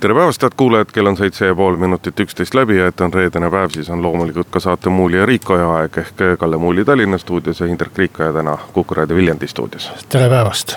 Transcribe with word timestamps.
tere 0.00 0.14
päevast, 0.14 0.42
head 0.42 0.52
kuulajad, 0.56 0.90
kell 0.92 1.06
on 1.06 1.16
seitse 1.16 1.46
ja 1.46 1.54
pool 1.54 1.76
minutit 1.76 2.20
üksteist 2.20 2.54
läbi 2.54 2.76
ja 2.78 2.86
et 2.86 3.00
on 3.00 3.12
reedene 3.14 3.50
päev, 3.50 3.72
siis 3.74 3.90
on 3.90 4.02
loomulikult 4.02 4.50
ka 4.50 4.60
saate 4.62 4.90
Muuli 4.94 5.18
ja 5.18 5.26
Riikoja 5.26 5.68
aeg 5.74 5.98
ehk 5.98 6.24
Kalle 6.38 6.56
Muuli 6.56 6.84
Tallinna 6.84 7.18
stuudios 7.18 7.60
ja 7.60 7.66
Indrek 7.66 7.98
Riikoja 7.98 8.32
täna 8.32 8.58
Kuku 8.72 8.94
raadio 8.94 9.16
Viljandi 9.16 9.48
stuudios. 9.48 9.90
tere 10.08 10.28
päevast. 10.28 10.76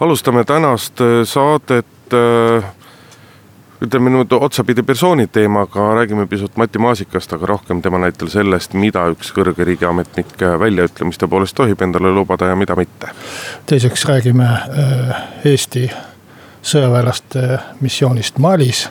alustame 0.00 0.44
tänast 0.44 1.00
äh, 1.00 1.06
saadet 1.24 1.86
äh, 2.14 2.64
ütleme 3.82 4.10
nüüd 4.10 4.32
otsapidi 4.32 4.82
persooni 4.82 5.26
teemaga, 5.26 5.94
räägime 5.94 6.26
pisut 6.26 6.56
Mati 6.56 6.78
Maasikast, 6.78 7.32
aga 7.32 7.46
rohkem 7.46 7.82
tema 7.82 7.98
näitel 7.98 8.28
sellest, 8.28 8.72
mida 8.72 9.06
üks 9.12 9.32
kõrge 9.36 9.64
riigiametnik 9.64 10.36
väljaütlemiste 10.58 11.28
poolest 11.28 11.56
tohib 11.56 11.82
endale 11.82 12.12
lubada 12.12 12.46
ja 12.46 12.56
mida 12.56 12.76
mitte. 12.76 13.12
teiseks 13.66 14.04
räägime 14.04 14.48
äh, 14.48 15.20
Eesti 15.44 15.90
sõjaväelaste 16.62 17.58
missioonist 17.80 18.38
Malis, 18.38 18.88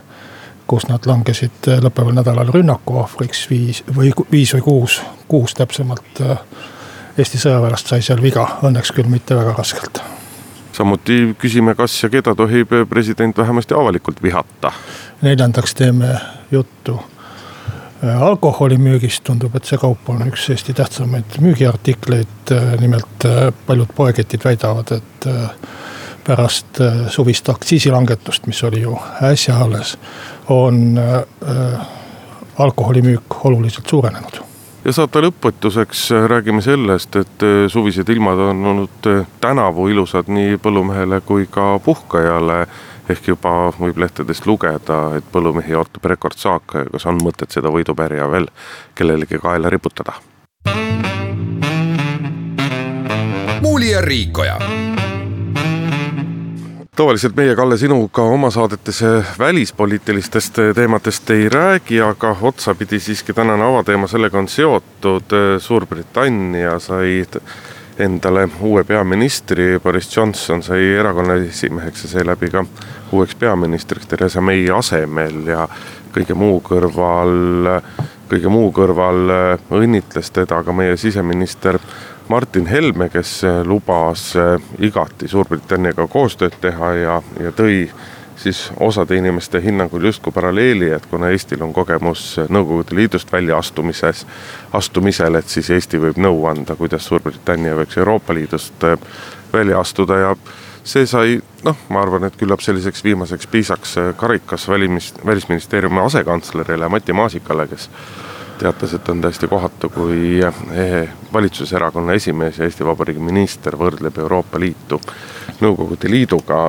kus 0.69 0.85
nad 0.89 1.05
langesid 1.09 1.67
äh, 1.67 1.81
lõppeval 1.83 2.13
nädalal 2.17 2.51
rünnaku 2.53 2.99
ohvriks 3.01 3.47
viis 3.49 3.83
või 3.95 4.11
viis 4.31 4.53
või 4.53 4.65
kuus, 4.65 5.01
kuus 5.27 5.57
täpsemalt. 5.57 6.21
Äh, 6.21 6.37
Eesti 7.19 7.39
sõjaväelast 7.41 7.89
sai 7.89 8.03
seal 8.05 8.21
viga, 8.23 8.45
õnneks 8.63 8.93
küll 8.95 9.09
mitte 9.11 9.35
väga 9.35 9.55
raskelt. 9.57 10.01
samuti 10.71 11.35
küsime, 11.37 11.75
kas 11.75 12.03
ja 12.03 12.09
keda 12.09 12.35
tohib 12.35 12.71
president 12.89 13.37
vähemasti 13.37 13.73
avalikult 13.73 14.23
vihata. 14.23 14.71
neljandaks 15.21 15.75
teeme 15.75 16.13
juttu 16.51 16.99
äh, 18.03 18.21
alkoholimüügist, 18.21 19.23
tundub, 19.23 19.55
et 19.55 19.65
see 19.65 19.77
kaup 19.77 20.09
on 20.09 20.21
üks 20.27 20.49
Eesti 20.49 20.73
tähtsamaid 20.73 21.41
müügiartikleid. 21.41 22.55
nimelt 22.79 23.25
paljud 23.65 23.89
poeketid 23.95 24.45
väidavad, 24.45 24.91
et 24.91 25.29
pärast 26.23 26.81
äh, 26.81 27.07
suvist 27.07 27.49
aktsiisilangetust, 27.49 28.47
mis 28.47 28.63
oli 28.63 28.81
ju 28.81 28.97
äsja 29.23 29.57
alles, 29.57 29.97
on 30.49 30.97
äh, 30.97 31.87
alkoholimüük 32.57 33.45
oluliselt 33.45 33.89
suurenenud. 33.89 34.41
ja 34.85 34.93
saate 34.93 35.21
lõpetuseks 35.21 36.11
äh, 36.15 36.27
räägime 36.29 36.61
sellest, 36.61 37.15
et 37.15 37.47
suvised 37.67 38.09
ilmad 38.09 38.39
on 38.39 38.65
olnud 38.65 39.09
tänavu 39.41 39.87
ilusad 39.87 40.27
nii 40.27 40.57
põllumehele 40.57 41.21
kui 41.21 41.47
ka 41.51 41.79
puhkajale. 41.79 42.67
ehk 43.09 43.27
juba 43.27 43.71
võib 43.73 43.97
lehtedest 43.97 44.45
lugeda, 44.45 45.15
et 45.17 45.25
põllumehi 45.31 45.73
ootab 45.73 46.05
rekordsaak, 46.05 46.75
kas 46.91 47.05
on 47.09 47.17
mõtet 47.23 47.49
seda 47.49 47.71
võidupärja 47.73 48.27
veel 48.31 48.45
kellelegi 48.95 49.39
kaela 49.41 49.69
riputada? 49.69 50.13
muuli 53.61 53.91
ja 53.91 54.01
Riikoja 54.01 54.59
tavaliselt 56.99 57.35
meie, 57.35 57.55
Kalle, 57.55 57.77
sinuga 57.77 58.21
oma 58.27 58.49
saadetes 58.51 58.97
välispoliitilistest 59.39 60.57
teemadest 60.75 61.29
ei 61.31 61.49
räägi, 61.49 62.01
aga 62.01 62.35
otsapidi 62.41 62.99
siiski 62.99 63.33
tänane 63.33 63.63
avateema 63.63 64.07
sellega 64.07 64.39
on 64.39 64.47
seotud. 64.47 65.31
Suurbritannia 65.63 66.73
sai 66.79 67.23
endale 67.99 68.49
uue 68.59 68.83
peaministri, 68.83 69.79
Boris 69.83 70.11
Johnson 70.17 70.63
sai 70.63 70.91
erakonna 70.99 71.39
esimeheks 71.39 72.03
ja 72.03 72.09
seeläbi 72.09 72.49
ka 72.49 72.65
uueks 73.11 73.35
peaministriks 73.35 74.07
Theresa 74.07 74.41
May 74.41 74.67
asemel 74.75 75.47
ja 75.47 75.69
kõige 76.11 76.35
muu 76.35 76.59
kõrval, 76.59 77.79
kõige 78.27 78.51
muu 78.51 78.73
kõrval 78.75 79.23
õnnitles 79.71 80.35
teda 80.35 80.63
ka 80.67 80.75
meie 80.75 80.97
siseminister 80.99 81.79
Martin 82.29 82.67
Helme, 82.67 83.09
kes 83.09 83.43
äh, 83.43 83.65
lubas 83.65 84.35
äh, 84.35 84.61
igati 84.79 85.27
Suurbritanniaga 85.27 86.05
koostööd 86.07 86.59
teha 86.61 86.91
ja, 86.93 87.15
ja 87.41 87.51
tõi 87.57 87.87
siis 88.37 88.67
osade 88.79 89.17
inimeste 89.17 89.57
hinnangul 89.63 90.05
justkui 90.05 90.31
paralleeli, 90.31 90.91
et 90.93 91.07
kuna 91.09 91.31
Eestil 91.33 91.63
on 91.65 91.73
kogemus 91.73 92.37
Nõukogude 92.49 92.95
Liidust 92.95 93.33
väljaastumises, 93.33 94.27
astumisel, 94.77 95.41
et 95.41 95.49
siis 95.49 95.71
Eesti 95.73 95.97
võib 96.05 96.21
nõu 96.21 96.45
anda, 96.51 96.77
kuidas 96.77 97.09
Suurbritannia 97.09 97.73
võiks 97.81 97.97
Euroopa 97.97 98.37
Liidust 98.37 98.85
äh, 98.85 99.01
välja 99.53 99.81
astuda 99.81 100.21
ja 100.21 100.31
see 100.85 101.09
sai 101.09 101.39
noh, 101.65 101.81
ma 101.89 102.05
arvan, 102.05 102.29
et 102.29 102.37
küllap 102.37 102.61
selliseks 102.61 103.03
viimaseks 103.03 103.49
piisaks 103.49 103.97
karikas 104.21 104.69
välimis, 104.69 105.15
välisministeeriumi 105.25 106.05
asekantslerile 106.05 106.93
Mati 106.93 107.13
Maasikale, 107.13 107.65
kes 107.73 107.89
teatas, 108.59 108.93
et 108.93 109.09
on 109.09 109.21
täiesti 109.21 109.47
kohatu, 109.47 109.89
kui 109.89 110.39
eh, 110.43 111.09
valitsuserakonna 111.33 112.13
esimees 112.13 112.59
ja 112.59 112.67
Eesti 112.67 112.85
Vabariigi 112.85 113.21
minister 113.23 113.77
võrdleb 113.79 114.17
Euroopa 114.19 114.59
Liitu 114.59 114.99
Nõukogude 115.59 116.11
Liiduga. 116.11 116.59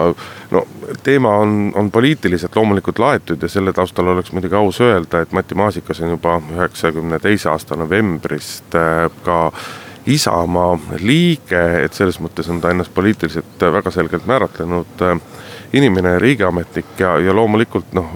no 0.50 0.62
teema 1.02 1.34
on, 1.42 1.72
on 1.74 1.90
poliitiliselt 1.90 2.56
loomulikult 2.56 2.98
laetud 2.98 3.42
ja 3.42 3.48
selle 3.48 3.72
taustal 3.72 4.08
oleks 4.08 4.32
muidugi 4.32 4.54
aus 4.54 4.80
öelda, 4.80 5.20
et 5.20 5.32
Mati 5.32 5.54
Maasikas 5.54 6.00
on 6.00 6.14
juba 6.16 6.40
üheksakümne 6.54 7.18
teise 7.18 7.50
aasta 7.50 7.76
novembrist 7.76 8.74
eh, 8.74 9.06
ka 9.24 9.40
Isamaa 10.10 10.78
liige, 11.04 11.60
et 11.84 11.94
selles 11.94 12.16
mõttes 12.24 12.48
on 12.50 12.60
ta 12.60 12.70
ennast 12.72 12.94
poliitiliselt 12.94 13.60
väga 13.60 13.90
selgelt 13.94 14.26
määratlenud 14.26 15.04
eh, 15.06 15.18
inimene 15.72 16.18
riigiametnik 16.18 16.98
ja, 16.98 17.18
ja 17.18 17.34
loomulikult 17.34 17.92
noh, 17.94 18.14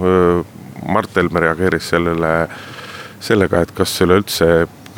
Mart 0.85 1.15
Helme 1.15 1.39
reageeris 1.39 1.87
sellele 1.89 2.31
äh, 2.43 2.57
sellega, 3.25 3.61
et 3.65 3.73
kas 3.75 3.93
üleüldse 4.05 4.49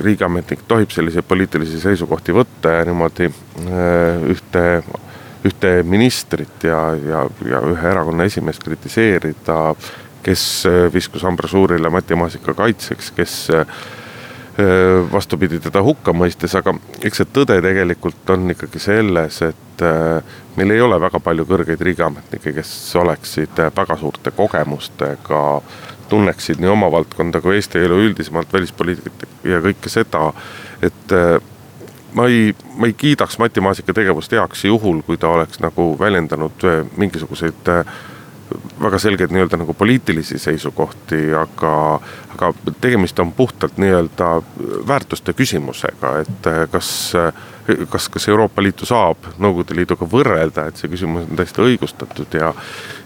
riigiametnik 0.03 0.65
tohib 0.69 0.91
selliseid 0.93 1.25
poliitilisi 1.27 1.79
seisukohti 1.81 2.35
võtta 2.35 2.75
ja 2.77 2.85
niimoodi 2.87 3.29
äh, 3.29 4.25
ühte, 4.29 4.65
ühte 5.47 5.71
ministrit 5.87 6.67
ja, 6.67 6.81
ja, 7.01 7.23
ja 7.49 7.61
ühe 7.65 7.91
erakonna 7.91 8.27
esimeest 8.29 8.65
kritiseerida, 8.65 9.61
kes 10.25 10.43
äh, 10.69 10.83
viskus 10.93 11.25
ambrasuurile 11.25 11.89
Mati 11.93 12.17
Maasika 12.19 12.53
kaitseks, 12.57 13.13
kes 13.17 13.39
äh, 13.55 13.79
vastupidi 15.11 15.59
teda 15.61 15.83
hukka 15.85 16.13
mõistes, 16.17 16.55
aga 16.57 16.73
eks 17.05 17.21
see 17.21 17.27
tõde 17.33 17.59
tegelikult 17.61 18.31
on 18.33 18.49
ikkagi 18.53 18.79
selles, 18.81 19.41
et 19.45 19.83
meil 20.57 20.73
ei 20.73 20.81
ole 20.81 20.97
väga 21.01 21.21
palju 21.21 21.45
kõrgeid 21.45 21.83
riigiametnikke, 21.85 22.55
kes 22.55 22.71
oleksid 22.97 23.61
väga 23.77 23.97
suurte 24.01 24.33
kogemustega 24.33 25.43
tunneksid 26.09 26.63
nii 26.63 26.71
oma 26.73 26.89
valdkonda 26.91 27.41
kui 27.43 27.59
Eesti 27.59 27.83
elu 27.85 27.99
üldisemalt, 28.07 28.49
välispoliitikat 28.53 29.45
ja 29.45 29.61
kõike 29.61 29.93
seda, 29.93 30.31
et 30.81 31.15
ma 32.17 32.27
ei, 32.27 32.55
ma 32.77 32.89
ei 32.89 32.93
kiidaks 32.93 33.39
Mati 33.39 33.61
Maasika 33.61 33.93
tegevust 33.93 34.31
heaks 34.31 34.65
juhul, 34.65 35.01
kui 35.05 35.17
ta 35.17 35.29
oleks 35.29 35.61
nagu 35.63 35.89
väljendanud 35.99 36.65
mingisuguseid 36.97 37.71
äh, 37.73 37.97
väga 38.81 38.99
selgeid 38.99 39.31
nii-öelda 39.33 39.57
nagu 39.59 39.73
poliitilisi 39.73 40.39
seisukohti, 40.39 41.19
aga, 41.35 41.73
aga 42.35 42.51
tegemist 42.81 43.19
on 43.19 43.31
puhtalt 43.35 43.77
nii-öelda 43.81 44.29
väärtuste 44.87 45.33
küsimusega, 45.33 46.13
et 46.23 46.49
kas, 46.71 46.91
kas, 47.89 48.09
kas 48.09 48.27
Euroopa 48.29 48.63
Liitu 48.63 48.87
saab 48.87 49.29
Nõukogude 49.37 49.75
Liiduga 49.77 50.07
võrrelda, 50.11 50.67
et 50.67 50.79
see 50.79 50.91
küsimus 50.91 51.27
on 51.27 51.39
täiesti 51.39 51.65
õigustatud 51.65 52.39
ja 52.39 52.53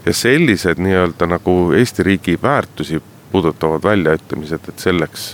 ja 0.06 0.14
sellised 0.14 0.80
nii-öelda 0.82 1.28
nagu 1.30 1.56
Eesti 1.78 2.02
riigi 2.02 2.38
väärtusi 2.42 3.02
puudutavad 3.32 3.82
väljaütlemised, 3.84 4.68
et 4.68 4.78
selleks 4.82 5.30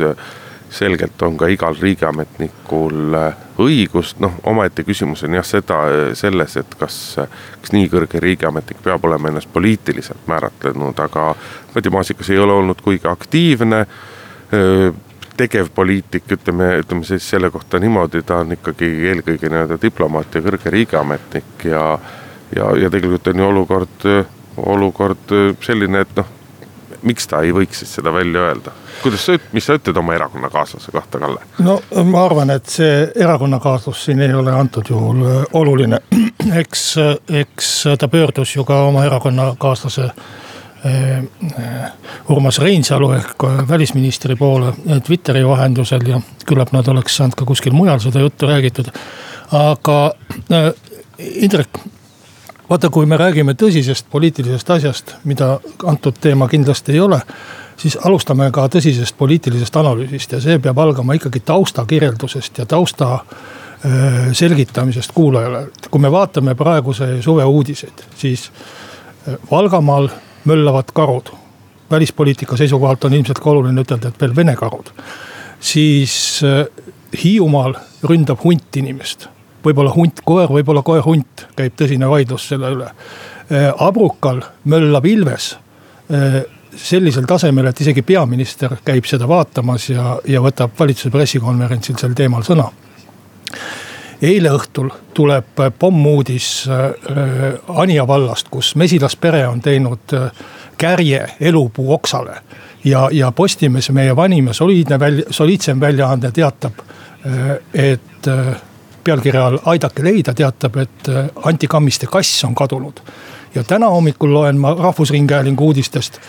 selgelt 0.71 1.23
on 1.23 1.37
ka 1.41 1.49
igal 1.49 1.77
riigiametnikul 1.81 3.17
õigust, 3.59 4.21
noh, 4.21 4.37
omaette 4.47 4.84
küsimus 4.87 5.25
on 5.27 5.39
jah 5.39 5.47
seda, 5.47 5.79
selles, 6.19 6.56
et 6.61 6.76
kas, 6.79 6.99
kas 7.62 7.73
nii 7.75 7.88
kõrge 7.93 8.20
riigiametnik 8.23 8.82
peab 8.85 9.05
olema 9.09 9.32
ennast 9.32 9.50
poliitiliselt 9.53 10.29
määratlenud, 10.31 11.00
aga 11.00 11.32
Mati 11.75 11.91
Maasikas 11.91 12.31
ei 12.31 12.38
ole 12.38 12.53
olnud 12.53 12.81
kuigi 12.85 13.09
aktiivne 13.09 13.87
tegevpoliitik, 15.38 16.25
ütleme, 16.37 16.71
ütleme 16.82 17.05
siis 17.05 17.26
selle 17.31 17.50
kohta 17.50 17.79
niimoodi, 17.79 18.23
ta 18.26 18.43
on 18.44 18.56
ikkagi 18.56 18.88
eelkõige 19.11 19.50
nii-öelda 19.50 19.79
diplomaat 19.82 20.35
ja 20.35 20.43
kõrge 20.44 20.73
riigiametnik 20.75 21.69
ja 21.69 21.85
ja, 22.56 22.73
ja 22.76 22.91
tegelikult 22.91 23.29
on 23.29 23.38
ju 23.38 23.49
olukord 23.49 24.09
olukord 24.67 25.32
äh, 25.32 25.55
selline, 25.62 26.03
et 26.03 26.19
noh, 26.19 26.29
miks 27.06 27.29
ta 27.31 27.43
ei 27.44 27.55
võiks 27.55 27.82
siis 27.82 27.99
seda 27.99 28.12
välja 28.14 28.49
öelda? 28.49 28.75
Kuidas 29.03 29.27
sa, 29.27 29.39
mis 29.53 29.67
sa 29.67 29.77
ütled 29.79 29.97
oma 29.97 30.15
erakonnakaaslase 30.15 30.93
kohta, 30.93 31.19
Kalle? 31.19 31.41
no 31.65 31.79
ma 32.05 32.25
arvan, 32.25 32.50
et 32.50 32.67
see 32.73 33.09
erakonnakaaslus 33.17 34.05
siin 34.05 34.21
ei 34.25 34.35
ole 34.35 34.53
antud 34.53 34.91
juhul 34.91 35.25
äh, 35.27 35.45
oluline. 35.53 36.00
eks, 36.62 36.85
eks 37.43 37.73
ta 37.99 38.09
pöördus 38.09 38.56
ju 38.56 38.65
ka 38.65 38.83
oma 38.89 39.05
erakonnakaaslase 39.05 40.09
äh, 40.87 41.93
Urmas 42.29 42.59
Reinsalu 42.59 43.12
ehk 43.12 43.47
välisministri 43.69 44.37
poole 44.37 44.73
Twitteri 45.06 45.47
vahendusel 45.47 46.06
ja 46.06 46.21
küllap 46.47 46.73
nad 46.73 46.89
oleks 46.89 47.17
saanud 47.17 47.39
ka 47.39 47.45
kuskil 47.45 47.73
mujal 47.73 48.00
seda 48.00 48.21
juttu 48.21 48.47
räägitud. 48.47 48.91
aga 49.53 50.12
äh, 50.53 50.73
Indrek, 51.19 51.79
vaata, 52.71 52.91
kui 52.95 53.06
me 53.06 53.17
räägime 53.17 53.56
tõsisest 53.59 54.06
poliitilisest 54.11 54.71
asjast, 54.71 55.15
mida 55.25 55.56
antud 55.87 56.15
teema 56.21 56.47
kindlasti 56.49 56.93
ei 56.93 57.00
ole 57.00 57.19
siis 57.78 57.98
alustame 58.04 58.50
ka 58.54 58.66
tõsisest 58.72 59.16
poliitilisest 59.19 59.76
analüüsist 59.78 60.34
ja 60.34 60.40
see 60.42 60.58
peab 60.62 60.78
algama 60.82 61.16
ikkagi 61.19 61.40
taustakirjeldusest 61.46 62.58
ja 62.62 62.66
tausta 62.66 63.12
äh, 63.14 64.28
selgitamisest 64.32 65.12
kuulajale. 65.14 65.69
kui 65.90 66.00
me 66.00 66.10
vaatame 66.12 66.54
praeguse 66.54 67.22
suve 67.22 67.44
uudiseid, 67.44 68.04
siis 68.16 68.50
äh, 69.28 69.34
Valgamaal 69.50 70.08
möllavad 70.44 70.92
karud. 70.92 71.30
välispoliitika 71.90 72.56
seisukohalt 72.56 73.04
on 73.04 73.14
ilmselt 73.14 73.38
ka 73.38 73.50
oluline 73.50 73.80
ütelda, 73.80 74.08
et 74.08 74.20
veel 74.20 74.36
vene 74.36 74.56
karud. 74.56 74.92
siis 75.60 76.40
äh, 76.44 76.66
Hiiumaal 77.25 77.75
ründab 78.04 78.42
hunt 78.44 78.76
inimest, 78.76 79.28
võib-olla 79.64 79.94
hunt 79.94 80.20
koer, 80.25 80.48
võib-olla 80.48 80.82
koer 80.82 81.02
hunt, 81.02 81.46
käib 81.56 81.72
tõsine 81.72 82.08
vaidlus 82.08 82.48
selle 82.48 82.69
üle. 82.75 82.90
Abrukal 83.80 84.42
möllab 84.69 85.06
ilves 85.08 85.54
sellisel 86.82 87.26
tasemel, 87.26 87.66
et 87.66 87.80
isegi 87.80 88.02
peaminister 88.02 88.76
käib 88.84 89.06
seda 89.08 89.28
vaatamas 89.28 89.88
ja, 89.90 90.16
ja 90.28 90.42
võtab 90.42 90.76
valitsuse 90.78 91.10
pressikonverentsil 91.10 91.98
sel 91.98 92.14
teemal 92.19 92.44
sõna. 92.46 92.69
eile 94.22 94.50
õhtul 94.50 94.90
tuleb 95.14 95.60
pommuudis 95.78 96.66
äh, 96.69 96.88
Anija 97.69 98.06
vallast, 98.06 98.48
kus 98.50 98.75
mesilaspere 98.76 99.46
on 99.48 99.60
teinud 99.60 100.14
äh, 100.14 100.30
kärje 100.78 101.26
elupuu 101.40 101.92
oksale. 101.92 102.40
ja, 102.84 103.08
ja 103.12 103.32
Postimees, 103.32 103.90
meie 103.90 104.16
vanim 104.16 104.46
ja 104.46 104.52
soliidne 104.52 104.98
välja, 104.98 105.25
soliidsem 105.30 105.80
väljaanne 105.80 106.30
teatab, 106.32 106.78
äh, 107.26 107.56
et 107.75 108.28
pealkirja 109.04 109.46
all 109.46 109.58
Aidake 109.64 110.04
leida 110.04 110.34
teatab, 110.34 110.76
et 110.76 111.08
Anti 111.44 111.66
Kammiste 111.66 112.06
kass 112.06 112.44
on 112.44 112.54
kadunud. 112.54 113.00
ja 113.54 113.64
täna 113.64 113.88
hommikul 113.88 114.32
loen 114.34 114.58
ma 114.58 114.75
Rahvusringhäälingu 114.75 115.64
uudistest 115.64 116.20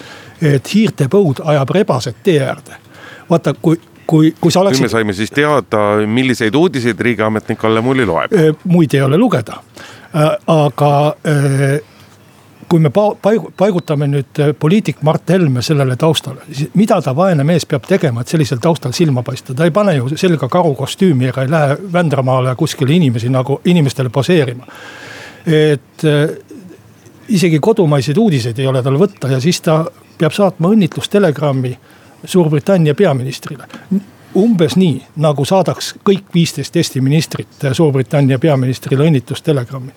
et 0.42 0.74
hiirte 0.74 1.10
põud 1.12 1.44
ajab 1.44 1.70
rebased 1.76 2.24
tee 2.24 2.40
äärde. 2.44 2.78
vaata, 3.30 3.54
kui, 3.62 3.80
kui, 4.08 4.34
kui 4.42 4.52
sa 4.52 4.64
oleksid. 4.64 4.84
nüüd 4.84 4.90
me 4.90 4.96
saime 4.96 5.14
siis 5.14 5.32
teada, 5.32 5.84
milliseid 6.08 6.56
uudiseid 6.56 7.00
riigiametnik 7.00 7.60
Kalle 7.60 7.82
Mulli 7.82 8.06
loeb. 8.06 8.34
muid 8.64 8.94
ei 8.94 9.02
ole 9.02 9.18
lugeda, 9.18 9.62
aga 10.48 10.92
kui 12.70 12.80
me 12.80 12.92
paigu-, 12.94 13.52
paigutame 13.58 14.08
nüüd 14.08 14.42
poliitik 14.60 15.02
Mart 15.02 15.30
Helme 15.34 15.62
sellele 15.66 15.96
taustale, 15.98 16.46
siis 16.52 16.70
mida 16.78 17.00
ta 17.02 17.16
vaene 17.18 17.44
mees 17.44 17.66
peab 17.66 17.88
tegema, 17.90 18.22
et 18.22 18.32
sellisel 18.32 18.62
taustal 18.62 18.94
silma 18.94 19.24
paista, 19.26 19.56
ta 19.58 19.66
ei 19.66 19.74
pane 19.74 19.96
ju 19.98 20.12
selga 20.16 20.50
karukostüümi 20.50 21.32
ega 21.32 21.46
ei 21.46 21.52
lähe 21.52 21.78
Vändramaale 21.94 22.56
kuskile 22.56 22.94
inimesi 22.94 23.30
nagu 23.34 23.60
inimestele 23.66 24.10
poseerima. 24.10 24.68
et 25.46 26.04
isegi 27.30 27.60
kodumaiseid 27.60 28.18
uudiseid 28.18 28.60
ei 28.60 28.68
ole 28.68 28.84
tal 28.84 28.98
võtta 29.00 29.30
ja 29.32 29.40
siis 29.42 29.62
ta 29.66 29.84
peab 30.20 30.36
saatma 30.36 30.74
õnnitlustelegrammi 30.76 31.78
Suurbritannia 32.26 32.96
peaministrile. 32.96 33.64
umbes 34.36 34.76
nii, 34.78 35.00
nagu 35.24 35.46
saadaks 35.46 35.94
kõik 36.06 36.28
viisteist 36.34 36.76
Eesti 36.76 37.02
ministrit 37.02 37.64
Suurbritannia 37.72 38.40
peaministrile 38.40 39.08
õnnitlustelegrammi. 39.08 39.92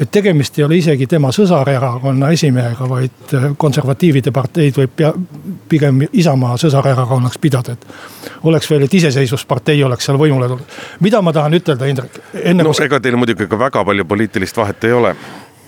et 0.00 0.10
tegemist 0.10 0.58
ei 0.58 0.64
ole 0.64 0.76
isegi 0.76 1.06
tema 1.06 1.30
sõsarerakonna 1.32 2.30
esimehega, 2.30 2.88
vaid 2.88 3.34
konservatiivide 3.56 4.30
parteid 4.30 4.76
võib 4.76 4.90
pea, 4.96 5.12
pigem 5.68 6.02
Isamaa 6.12 6.56
sõsarerakonnaks 6.56 7.38
pidada, 7.38 7.72
et. 7.72 7.86
oleks 8.42 8.70
veel, 8.70 8.82
et 8.82 8.94
iseseisvuspartei 8.94 9.84
oleks 9.84 10.04
seal 10.04 10.18
võimule 10.18 10.48
tulnud. 10.48 10.78
mida 11.00 11.22
ma 11.22 11.32
tahan 11.32 11.54
ütelda, 11.54 11.86
Indrek? 11.86 12.20
no 12.54 12.72
ega 12.84 13.00
teil 13.00 13.16
muidugi 13.16 13.46
ka 13.46 13.58
väga 13.58 13.84
palju 13.84 14.04
poliitilist 14.04 14.56
vahet 14.56 14.84
ei 14.84 14.92
ole 14.92 15.16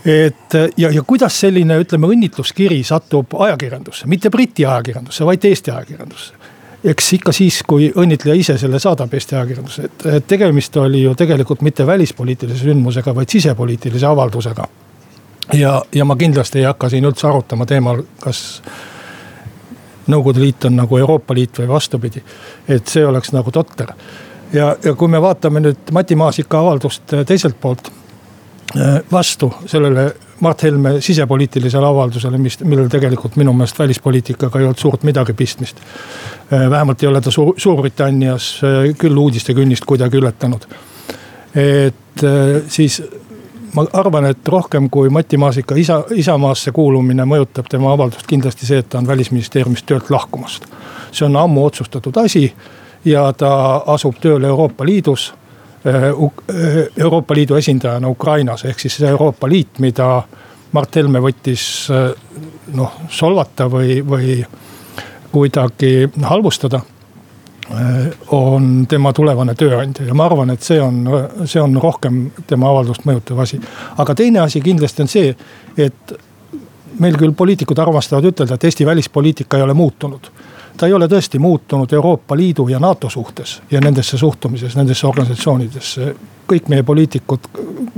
et 0.05 0.55
ja, 0.77 0.91
ja 0.91 1.03
kuidas 1.03 1.41
selline, 1.41 1.77
ütleme, 1.83 2.09
õnnitluskiri 2.15 2.81
satub 2.85 3.35
ajakirjandusse, 3.39 4.09
mitte 4.09 4.31
Briti 4.31 4.67
ajakirjandusse, 4.67 5.27
vaid 5.27 5.45
Eesti 5.45 5.71
ajakirjandusse. 5.71 6.35
eks 6.85 7.13
ikka 7.13 7.33
siis, 7.33 7.63
kui 7.69 7.91
õnnitleja 7.97 8.41
ise 8.41 8.59
selle 8.59 8.79
saadab 8.81 9.15
Eesti 9.15 9.37
ajakirjandusse, 9.37 9.83
et, 9.85 10.27
tegemist 10.27 10.77
oli 10.77 11.03
ju 11.03 11.15
tegelikult 11.15 11.61
mitte 11.61 11.87
välispoliitilise 11.87 12.65
sündmusega, 12.65 13.15
vaid 13.15 13.29
sisepoliitilise 13.29 14.07
avaldusega. 14.07 14.69
ja, 15.53 15.83
ja 15.95 16.05
ma 16.05 16.17
kindlasti 16.17 16.59
ei 16.59 16.65
hakka 16.65 16.89
siin 16.89 17.05
üldse 17.05 17.29
arutama 17.29 17.67
teemal, 17.67 18.03
kas 18.21 18.63
Nõukogude 20.11 20.41
Liit 20.41 20.65
on 20.65 20.75
nagu 20.75 20.97
Euroopa 20.99 21.35
Liit 21.35 21.59
või 21.59 21.69
vastupidi. 21.69 22.23
et 22.69 22.89
see 22.89 23.07
oleks 23.07 23.33
nagu 23.33 23.51
totter. 23.51 23.93
ja, 24.53 24.77
ja 24.85 24.95
kui 24.95 25.09
me 25.09 25.21
vaatame 25.23 25.61
nüüd 25.61 25.93
Mati 25.93 26.17
Maasika 26.17 26.59
avaldust 26.59 27.13
teiselt 27.27 27.61
poolt 27.61 27.91
Äh, 27.91 28.00
vastu 29.13 29.53
sellele 29.67 30.15
Mart 30.41 30.63
Helme 30.63 31.01
sisepoliitilisele 31.01 31.87
avaldusele, 31.87 32.39
mis, 32.39 32.59
millel 32.65 32.89
tegelikult 32.89 33.37
minu 33.37 33.53
meelest 33.53 33.79
välispoliitikaga 33.79 34.61
ei 34.61 34.65
olnud 34.65 34.79
suurt 34.79 35.03
midagi 35.03 35.33
pistmist. 35.37 35.81
Äh, 36.53 36.71
vähemalt 36.71 37.03
ei 37.03 37.09
ole 37.09 37.21
ta 37.21 37.31
Suur, 37.31 37.55
Suurbritannias 37.57 38.61
äh, 38.65 38.95
küll 38.99 39.17
uudistekünnist 39.17 39.85
kuidagi 39.85 40.17
ületanud. 40.17 40.67
et 41.55 42.23
siis 42.69 43.03
ma 43.75 43.83
arvan, 43.93 44.29
et 44.31 44.49
rohkem 44.49 44.87
kui 44.91 45.09
Mati 45.11 45.37
Maasika 45.37 45.75
isa, 45.75 46.05
Isamaasse 46.15 46.71
kuulumine 46.73 47.25
mõjutab 47.27 47.67
tema 47.71 47.91
avaldust 47.93 48.27
kindlasti 48.31 48.67
see, 48.67 48.79
et 48.79 48.89
ta 48.89 48.99
on 48.99 49.07
välisministeeriumist 49.07 49.87
töölt 49.87 50.11
lahkumas. 50.11 50.61
see 51.13 51.27
on 51.27 51.37
ammu 51.37 51.65
otsustatud 51.65 52.17
asi 52.17 52.53
ja 53.05 53.33
ta 53.33 53.83
asub 53.87 54.15
tööle 54.23 54.47
Euroopa 54.47 54.87
Liidus 54.87 55.33
Äh, 55.33 55.39
äh, 55.39 55.40
Euroopa 55.85 57.35
Liidu 57.35 57.57
esindajana 57.57 58.09
Ukrainas, 58.09 58.65
ehk 58.65 58.81
siis 58.81 59.01
Euroopa 59.03 59.49
Liit, 59.49 59.79
mida 59.81 60.23
Mart 60.73 60.97
Helme 60.97 61.23
võttis 61.25 61.63
äh, 61.91 62.11
noh, 62.77 63.01
solvata 63.09 63.67
või, 63.71 64.01
või 64.07 64.41
kuidagi 65.33 66.11
halvustada. 66.23 66.81
on 68.35 68.87
tema 68.91 69.13
tulevane 69.13 69.55
tööandja 69.55 70.07
ja 70.07 70.15
ma 70.15 70.25
arvan, 70.27 70.51
et 70.51 70.63
see 70.63 70.81
on, 70.83 71.05
see 71.47 71.61
on 71.63 71.77
rohkem 71.79 72.33
tema 72.47 72.67
avaldust 72.67 73.05
mõjutav 73.07 73.39
asi. 73.45 73.61
aga 73.97 74.15
teine 74.15 74.41
asi 74.41 74.61
kindlasti 74.61 75.03
on 75.03 75.09
see, 75.09 75.37
et 75.79 76.15
meil 76.99 77.17
küll 77.17 77.33
poliitikud 77.33 77.79
armastavad 77.79 78.27
ütelda, 78.27 78.55
et 78.55 78.65
Eesti 78.65 78.87
välispoliitika 78.87 79.57
ei 79.57 79.63
ole 79.63 79.75
muutunud 79.75 80.31
ta 80.81 80.87
ei 80.87 80.93
ole 80.97 81.09
tõesti 81.13 81.39
muutunud 81.39 81.93
Euroopa 81.93 82.37
Liidu 82.37 82.65
ja 82.69 82.79
NATO 82.81 83.11
suhtes 83.11 83.63
ja 83.71 83.81
nendesse 83.85 84.19
suhtumises, 84.19 84.77
nendesse 84.77 85.07
organisatsioonidesse. 85.07 86.15
kõik 86.51 86.69
meie 86.69 86.83
poliitikud, 86.83 87.41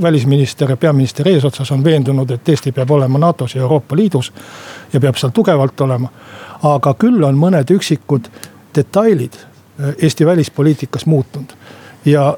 välisminister 0.02 0.70
ja 0.70 0.76
peaminister 0.76 1.28
eesotsas 1.28 1.70
on 1.72 1.84
veendunud, 1.84 2.30
et 2.30 2.48
Eesti 2.48 2.72
peab 2.72 2.90
olema 2.90 3.18
NATO-s 3.18 3.54
ja 3.54 3.62
Euroopa 3.62 3.96
Liidus. 3.96 4.32
ja 4.92 5.00
peab 5.00 5.16
seal 5.16 5.30
tugevalt 5.30 5.80
olema. 5.80 6.08
aga 6.62 6.94
küll 6.94 7.22
on 7.24 7.38
mõned 7.38 7.70
üksikud 7.70 8.28
detailid 8.74 9.38
Eesti 10.02 10.26
välispoliitikas 10.26 11.06
muutunud 11.06 11.54
ja 12.04 12.36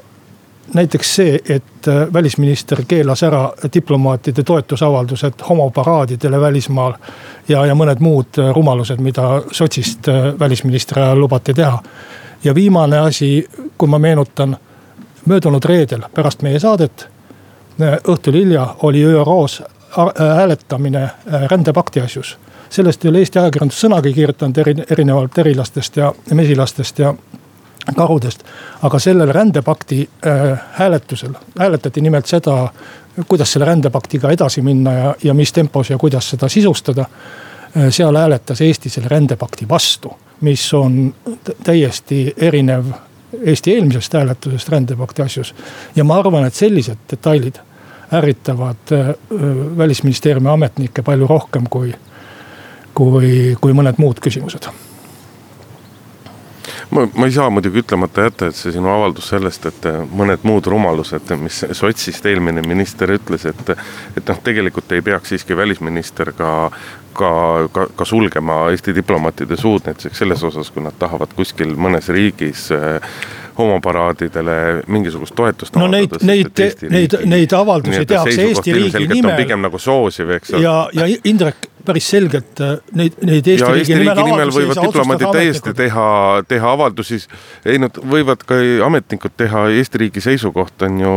näiteks 0.73 1.15
see, 1.15 1.39
et 1.49 1.87
äh, 1.87 2.13
välisminister 2.13 2.81
keelas 2.87 3.23
ära 3.23 3.53
diplomaatide 3.73 4.43
toetusavaldused 4.43 5.33
homoparaadidele 5.49 6.41
välismaal. 6.41 6.93
ja, 7.47 7.65
ja 7.65 7.75
mõned 7.75 7.99
muud 7.99 8.39
äh, 8.39 8.53
rumalused, 8.55 8.99
mida 8.99 9.41
sotsist 9.51 10.07
äh, 10.07 10.39
välisministri 10.39 11.01
ajal 11.01 11.19
lubati 11.19 11.53
teha. 11.53 11.79
ja 12.43 12.55
viimane 12.55 12.97
asi, 12.99 13.47
kui 13.77 13.89
ma 13.89 13.99
meenutan, 13.99 14.57
möödunud 15.25 15.65
reedel 15.65 16.01
pärast 16.13 16.41
meie 16.41 16.59
saadet, 16.59 17.07
õhtul 18.07 18.33
hilja 18.33 18.75
oli 18.83 19.03
ÜRO-s 19.03 19.63
hääletamine 20.19 21.09
rändepakti 21.51 22.01
asjus 22.01 22.37
sellest 22.69 23.05
ei 23.05 23.09
ole 23.09 23.17
Eesti 23.23 23.39
ajakirjandus 23.39 23.81
sõnagi 23.81 24.13
kirjutanud 24.13 24.57
erinevalt 24.91 25.37
erilastest 25.37 25.97
ja 25.97 26.13
mesilastest 26.33 26.99
ja 26.99 27.13
karudest. 27.95 28.43
aga 28.81 28.99
sellel 28.99 29.33
rändepakti 29.33 30.09
äh, 30.27 30.59
hääletusel 30.71 31.33
hääletati 31.59 32.01
nimelt 32.01 32.25
seda, 32.25 32.69
kuidas 33.27 33.53
selle 33.53 33.65
rändepaktiga 33.65 34.31
edasi 34.31 34.61
minna 34.61 34.93
ja, 34.93 35.15
ja 35.23 35.33
mis 35.33 35.53
tempos 35.53 35.89
ja 35.89 35.97
kuidas 35.97 36.29
seda 36.29 36.49
sisustada 36.49 37.05
äh,. 37.77 37.89
seal 37.89 38.15
hääletas 38.15 38.61
Eesti 38.61 38.89
selle 38.89 39.07
rändepakti 39.07 39.69
vastu, 39.69 40.13
mis 40.41 40.73
on 40.73 41.15
täiesti 41.63 42.33
erinev 42.37 42.85
Eesti 43.45 43.73
eelmisest 43.73 44.13
hääletusest 44.13 44.69
rändepakti 44.69 45.21
asjus. 45.21 45.55
ja 45.95 46.03
ma 46.03 46.19
arvan, 46.19 46.45
et 46.45 46.53
sellised 46.53 46.97
detailid 47.11 47.55
ärritavad 48.13 48.91
äh, 48.91 49.13
välisministeeriumi 49.77 50.49
ametnikke 50.49 51.01
palju 51.01 51.27
rohkem 51.27 51.63
kui, 51.69 51.95
kui, 52.93 53.57
kui 53.61 53.73
mõned 53.73 53.97
muud 53.97 54.19
küsimused 54.19 54.69
ma, 56.89 57.07
ma 57.15 57.25
ei 57.25 57.31
saa 57.31 57.49
muidugi 57.49 57.81
ütlemata 57.83 58.27
jätta, 58.27 58.49
et 58.49 58.57
see 58.59 58.73
sinu 58.75 58.89
avaldus 58.91 59.29
sellest, 59.33 59.65
et 59.69 59.87
mõned 60.11 60.45
muud 60.47 60.67
rumalused, 60.71 61.33
mis 61.41 61.63
sotsist 61.77 62.25
eelmine 62.29 62.63
minister 62.65 63.11
ütles, 63.15 63.47
et. 63.49 63.73
et 64.15 64.25
noh, 64.25 64.43
tegelikult 64.45 64.91
ei 64.95 65.01
peaks 65.05 65.33
siiski 65.33 65.57
välisminister 65.57 66.31
ka, 66.37 66.51
ka, 67.13 67.31
ka, 67.73 67.87
ka 67.95 68.05
sulgema 68.05 68.65
Eesti 68.71 68.95
diplomaatide 68.95 69.57
suud 69.57 69.87
näiteks 69.87 70.17
selles 70.23 70.43
osas, 70.43 70.71
kui 70.71 70.83
nad 70.83 70.95
tahavad 70.99 71.33
kuskil 71.35 71.75
mõnes 71.75 72.09
riigis 72.13 72.69
homoparaadidele 73.57 74.55
mingisugust 74.91 75.35
toetust 75.35 75.77
no 75.79 75.87
neid, 75.87 76.17
neid, 76.27 76.51
neid, 76.91 77.15
neid 77.25 77.53
avaldusi 77.55 78.03
tehakse 78.05 78.49
Eesti 78.49 78.75
riigi 78.75 79.07
nimel. 79.07 79.37
pigem 79.39 79.63
nagu 79.63 79.79
soosiv, 79.79 80.35
eks 80.39 80.53
ole. 80.53 80.65
ja, 80.65 80.75
ja 80.93 81.07
Indrek 81.23 81.69
päris 81.85 82.09
selgelt 82.09 82.61
äh, 82.63 82.77
neid, 82.97 83.17
neid 83.25 83.47
Eesti, 83.47 83.63
ja 83.63 83.71
riigi, 83.73 83.93
Eesti 83.93 84.01
nimel, 84.01 84.21
nimel 84.25 84.53
võivad 84.55 84.81
diplomaadid 84.81 85.31
täiesti 85.35 85.73
teha, 85.77 86.07
teha 86.47 86.71
avaldusi. 86.77 87.19
ei, 87.65 87.79
nad 87.81 87.97
võivad 87.97 88.43
ka 88.47 88.57
ametnikud 88.85 89.35
teha, 89.37 89.67
Eesti 89.79 90.01
riigi 90.05 90.23
seisukoht 90.23 90.85
on 90.87 90.99
ju, 90.99 91.15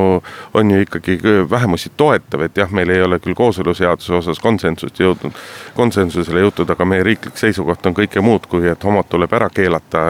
on 0.54 0.70
ju 0.74 0.84
ikkagi 0.84 1.18
vähemusi 1.50 1.92
toetav, 1.96 2.44
et 2.46 2.56
jah, 2.56 2.70
meil 2.74 2.92
ei 2.94 3.02
ole 3.02 3.18
küll 3.22 3.36
kooseluseaduse 3.38 4.14
osas 4.20 4.42
konsensust 4.42 5.00
jõudnud, 5.00 5.36
konsensusele 5.76 6.44
jõutud, 6.46 6.70
aga 6.70 6.88
meie 6.88 7.06
riiklik 7.06 7.38
seisukoht 7.40 7.86
on 7.86 7.96
kõike 7.96 8.22
muud, 8.24 8.46
kui 8.50 8.68
et 8.68 8.84
homod 8.84 9.08
tuleb 9.10 9.32
ära 9.38 9.50
keelata, 9.54 10.04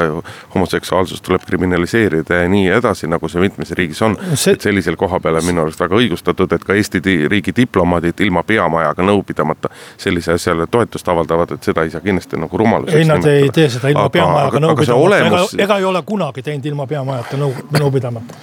homoseksuaalsus 0.54 1.22
tuleb 1.24 1.44
kriminaliseerida 1.46 2.42
ja 2.42 2.48
nii 2.50 2.68
edasi, 2.78 3.08
nagu 3.10 3.28
see 3.28 3.42
mitmes 3.42 3.72
riigis 3.78 4.02
on 4.02 4.18
see.... 4.34 4.54
et 4.56 4.68
sellisel 4.68 4.96
koha 5.00 5.20
peal 5.22 5.40
on 5.40 5.46
minu 5.46 5.64
arust 5.64 5.80
väga 5.80 5.98
õigustatud, 5.98 6.52
et 6.54 6.64
ka 6.64 6.76
Eesti 6.78 7.02
riigi 7.30 7.54
diplomaadid 7.56 8.20
ilma 8.26 8.42
peamajaga 8.46 9.04
nõu 9.06 9.22
pidamata 9.26 9.70
sellise 9.96 10.34
asja 10.34 10.47
asjale 10.48 10.66
toetust 10.70 11.08
avaldavad, 11.08 11.56
et 11.56 11.62
seda 11.62 11.84
ei 11.84 11.90
saa 11.90 12.00
kindlasti 12.04 12.38
nagu 12.40 12.58
rumaluseks 12.58 12.98
ei, 12.98 13.08
nad 13.08 13.26
ei 13.28 13.50
tee 13.54 13.68
seda 13.72 13.90
ilma 13.92 14.08
peamajaga 14.12 14.62
nõu 14.62 14.76
pidamata 14.78 15.26
ega, 15.26 15.42
ega 15.64 15.80
ei 15.80 15.88
ole 15.88 16.02
kunagi 16.06 16.44
teinud 16.46 16.70
ilma 16.70 16.86
peamajata 16.86 17.40
nõu, 17.40 17.52
nõu 17.78 17.90
pidamata. 17.92 18.40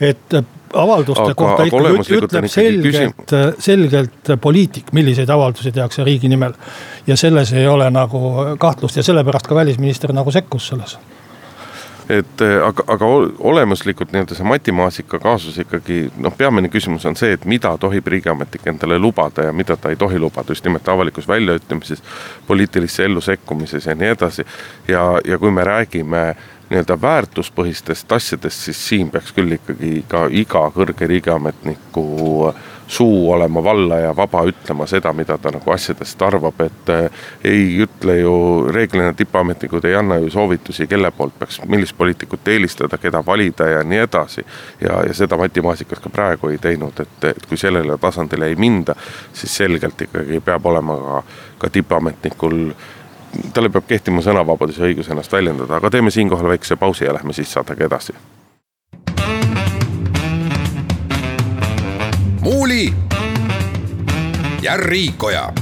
et 0.00 0.38
avalduste 0.74 1.24
aga, 1.24 1.34
kohta 1.34 1.68
ikkagi 1.68 2.16
ütleb 2.18 2.48
selgelt, 2.52 3.36
selgelt 3.64 4.32
poliitik, 4.40 4.92
milliseid 4.96 5.30
avaldusi 5.30 5.72
tehakse 5.72 6.04
riigi 6.04 6.28
nimel. 6.28 6.56
ja 7.06 7.16
selles 7.16 7.52
ei 7.52 7.66
ole 7.66 7.90
nagu 7.90 8.56
kahtlust 8.58 8.96
ja 8.96 9.02
sellepärast 9.02 9.48
ka 9.48 9.54
välisminister 9.54 10.12
nagu 10.16 10.30
sekkus 10.30 10.68
selles 10.72 10.98
et 12.08 12.40
eh, 12.40 12.56
aga, 12.64 12.84
aga 12.86 13.08
olemuslikult 13.38 14.12
nii-öelda 14.12 14.36
see 14.36 14.46
Mati 14.48 14.72
Maasika 14.72 15.18
kaasus 15.20 15.58
ikkagi 15.60 15.98
noh, 16.16 16.32
peamine 16.36 16.70
küsimus 16.72 17.04
on 17.08 17.16
see, 17.20 17.34
et 17.36 17.44
mida 17.44 17.74
tohib 17.80 18.06
riigiametnik 18.08 18.66
endale 18.72 18.98
lubada 18.98 19.44
ja 19.48 19.52
mida 19.52 19.76
ta 19.76 19.92
ei 19.92 20.00
tohi 20.00 20.18
lubada 20.18 20.56
just 20.56 20.64
nimelt 20.64 20.88
avalikus 20.88 21.28
väljaütlemises, 21.28 22.02
poliitilisse 22.46 23.04
ellu 23.04 23.20
sekkumises 23.20 23.86
ja 23.86 23.94
nii 23.94 24.14
edasi. 24.14 24.46
ja, 24.88 25.04
ja 25.24 25.38
kui 25.38 25.50
me 25.50 25.64
räägime 25.64 26.24
nii-öelda 26.70 26.96
väärtuspõhistest 27.00 28.12
asjadest, 28.12 28.64
siis 28.64 28.80
siin 28.88 29.10
peaks 29.10 29.32
küll 29.32 29.56
ikkagi 29.56 30.04
ka 30.08 30.26
iga 30.30 30.66
kõrge 30.74 31.08
riigiametniku 31.08 32.08
äh, 32.48 32.66
suu 32.88 33.32
olema 33.32 33.64
valla 33.64 33.98
ja 33.98 34.16
vaba 34.16 34.42
ütlema 34.48 34.86
seda, 34.86 35.12
mida 35.12 35.36
ta 35.38 35.50
nagu 35.52 35.70
asjadest 35.70 36.22
arvab, 36.22 36.60
et 36.64 36.92
äh, 36.92 37.10
ei 37.44 37.82
ütle 37.84 38.16
ju 38.16 38.32
reeglina 38.72 39.12
tippametnikud 39.12 39.84
ei 39.84 39.94
anna 39.94 40.16
ju 40.22 40.30
soovitusi, 40.32 40.86
kelle 40.88 41.10
poolt 41.10 41.36
peaks, 41.38 41.60
millist 41.68 41.96
poliitikut 41.98 42.48
eelistada, 42.48 42.98
keda 42.98 43.20
valida 43.26 43.68
ja 43.68 43.82
nii 43.84 43.98
edasi. 44.06 44.46
ja, 44.80 45.02
ja 45.06 45.14
seda 45.14 45.36
Mati 45.36 45.60
Maasikas 45.60 46.00
ka 46.00 46.10
praegu 46.10 46.48
ei 46.48 46.58
teinud, 46.58 47.00
et, 47.00 47.24
et 47.24 47.46
kui 47.46 47.60
sellele 47.60 47.98
tasandile 48.00 48.48
ei 48.48 48.56
minda, 48.56 48.96
siis 49.32 49.56
selgelt 49.56 50.08
ikkagi 50.08 50.40
peab 50.40 50.66
olema 50.66 50.96
ka, 50.96 51.22
ka 51.58 51.70
tippametnikul 51.70 52.72
talle 53.52 53.68
peab 53.68 53.84
kehtima 53.84 54.24
sõnavabadus 54.24 54.80
ja 54.80 54.88
õigus 54.88 55.12
ennast 55.12 55.32
väljendada, 55.32 55.76
aga 55.76 55.92
teeme 55.92 56.10
siinkohal 56.10 56.48
väikse 56.56 56.80
pausi 56.80 57.04
ja 57.04 57.12
lähme 57.12 57.36
siis 57.36 57.52
saatega 57.52 57.84
edasi 57.84 58.16
Muuli 62.48 62.94
ja 64.62 64.76
Riikoja. 64.76 65.52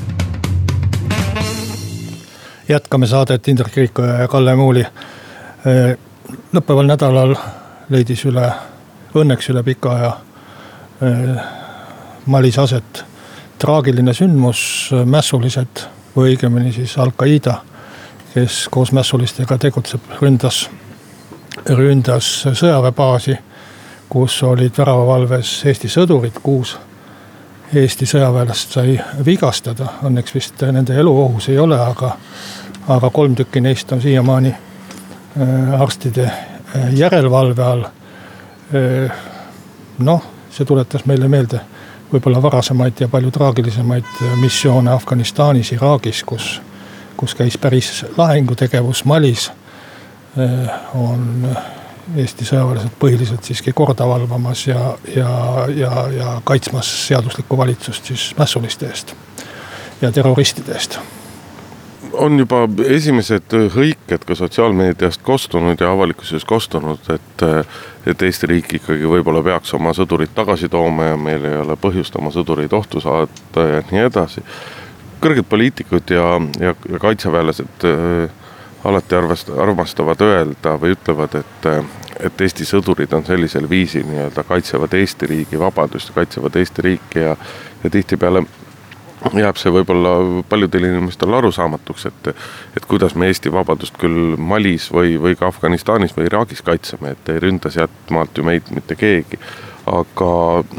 jätkame 2.69 3.07
saadet 3.07 3.49
Indrek 3.49 3.77
Riikoja 3.77 4.13
ja 4.13 4.29
Kalle 4.29 4.57
Muuli. 4.57 4.87
lõppeval 6.55 6.87
nädalal 6.87 7.35
leidis 7.89 8.23
üle, 8.31 8.53
õnneks 9.19 9.51
üle 9.51 9.65
pika 9.67 9.95
aja 9.97 10.13
Malis 12.27 12.59
aset 12.59 13.03
traagiline 13.59 14.15
sündmus, 14.15 14.91
mässulised 15.05 15.83
või 16.17 16.37
õigemini 16.37 16.71
siis 16.73 16.95
Al-Qaeda, 16.99 17.57
kes 18.35 18.69
koos 18.71 18.93
mässulistega 18.93 19.59
tegutseb, 19.59 20.07
ründas, 20.23 20.69
ründas 21.67 22.31
sõjaväebaasi 22.47 23.39
kus 24.09 24.43
olid 24.43 24.79
väravavalves 24.79 25.65
Eesti 25.67 25.89
sõdurid, 25.89 26.39
kuus 26.43 26.77
Eesti 27.75 28.07
sõjaväelast 28.07 28.77
sai 28.77 28.95
vigastada, 29.27 29.89
õnneks 30.07 30.35
vist 30.35 30.63
nende 30.71 30.95
elu 30.95 31.11
ohus 31.11 31.49
ei 31.51 31.59
ole, 31.59 31.79
aga, 31.83 32.13
aga 32.95 33.11
kolm 33.11 33.35
tükki 33.35 33.61
neist 33.61 33.91
on 33.93 34.03
siiamaani 34.03 34.53
äh, 34.55 35.81
arstide 35.81 36.27
äh, 36.27 36.93
järelevalve 36.95 37.65
all. 37.65 37.83
Äh, 38.71 39.19
noh, 39.99 40.23
see 40.51 40.65
tuletas 40.65 41.09
meile 41.11 41.29
meelde 41.29 41.61
võib-olla 42.13 42.39
varasemaid 42.43 43.03
ja 43.03 43.09
palju 43.11 43.33
traagilisemaid 43.35 44.23
missioone 44.39 44.93
Afganistanis, 44.95 45.73
Iraagis, 45.75 46.23
kus, 46.25 46.61
kus 47.17 47.35
käis 47.35 47.59
päris 47.59 48.05
lahingutegevus 48.17 49.05
Malis. 49.05 49.51
on 50.95 51.57
Eesti 52.15 52.47
sõjaväelased 52.47 52.95
põhiliselt 53.01 53.47
siiski 53.47 53.73
korda 53.75 54.07
valvamas 54.07 54.67
ja, 54.69 54.95
ja, 55.11 55.31
ja, 55.75 55.93
ja 56.15 56.41
kaitsmas 56.45 56.91
seaduslikku 57.09 57.59
valitsust 57.59 58.13
siis 58.13 58.31
mässuliste 58.39 58.87
eest 58.87 59.15
ja 60.01 60.13
terroristide 60.13 60.77
eest 60.77 61.01
on 62.17 62.39
juba 62.39 62.63
esimesed 62.89 63.55
hõiked 63.75 64.25
ka 64.27 64.37
sotsiaalmeediast 64.39 65.23
kostunud 65.27 65.81
ja 65.81 65.91
avalikkuses 65.93 66.45
kostunud, 66.49 67.03
et, 67.13 67.45
et 68.07 68.23
Eesti 68.23 68.49
riik 68.51 68.73
ikkagi 68.79 69.09
võib-olla 69.11 69.43
peaks 69.45 69.75
oma 69.77 69.93
sõdurid 69.97 70.33
tagasi 70.35 70.71
tooma 70.73 71.11
ja 71.11 71.21
meil 71.21 71.45
ei 71.45 71.59
ole 71.61 71.77
põhjust 71.81 72.17
oma 72.17 72.33
sõdureid 72.35 72.73
ohtu 72.77 73.03
saata 73.05 73.67
ja 73.69 73.83
nii 73.91 74.07
edasi. 74.07 74.45
kõrged 75.21 75.49
poliitikud 75.49 76.11
ja, 76.11 76.41
ja, 76.61 76.75
ja 76.89 76.99
kaitseväelased 77.01 77.85
äh, 77.89 78.46
alati 78.85 79.17
arvast-, 79.17 79.53
armastavad 79.63 80.21
öelda 80.21 80.77
või 80.81 80.95
ütlevad, 80.97 81.35
et, 81.41 81.67
et 82.29 82.45
Eesti 82.47 82.67
sõdurid 82.69 83.13
on 83.17 83.25
sellisel 83.27 83.69
viisil 83.71 84.07
nii-öelda 84.09 84.45
kaitsevad 84.47 84.95
Eesti 84.95 85.27
riigi 85.31 85.59
vabadust, 85.61 86.13
kaitsevad 86.15 86.57
Eesti 86.57 86.87
riiki 86.91 87.25
ja, 87.25 87.37
ja 87.85 87.91
tihtipeale 87.91 88.45
jääb 89.35 89.59
see 89.59 89.73
võib-olla 89.73 90.43
paljudele 90.49 90.91
inimestele 90.93 91.37
arusaamatuks, 91.39 92.07
et, 92.11 92.29
et 92.77 92.87
kuidas 92.89 93.15
me 93.15 93.31
Eesti 93.31 93.53
vabadust 93.53 93.97
küll 94.01 94.37
Malis 94.39 94.91
või, 94.93 95.17
või 95.21 95.37
ka 95.39 95.49
Afganistanis 95.51 96.15
või 96.17 96.29
Iraagis 96.31 96.63
kaitseme, 96.63 97.15
et 97.17 97.33
ei 97.33 97.41
ründa 97.43 97.73
sealtmaalt 97.73 98.39
ju 98.39 98.47
meid 98.47 98.71
mitte 98.75 98.97
keegi. 98.97 99.41
aga 99.87 100.29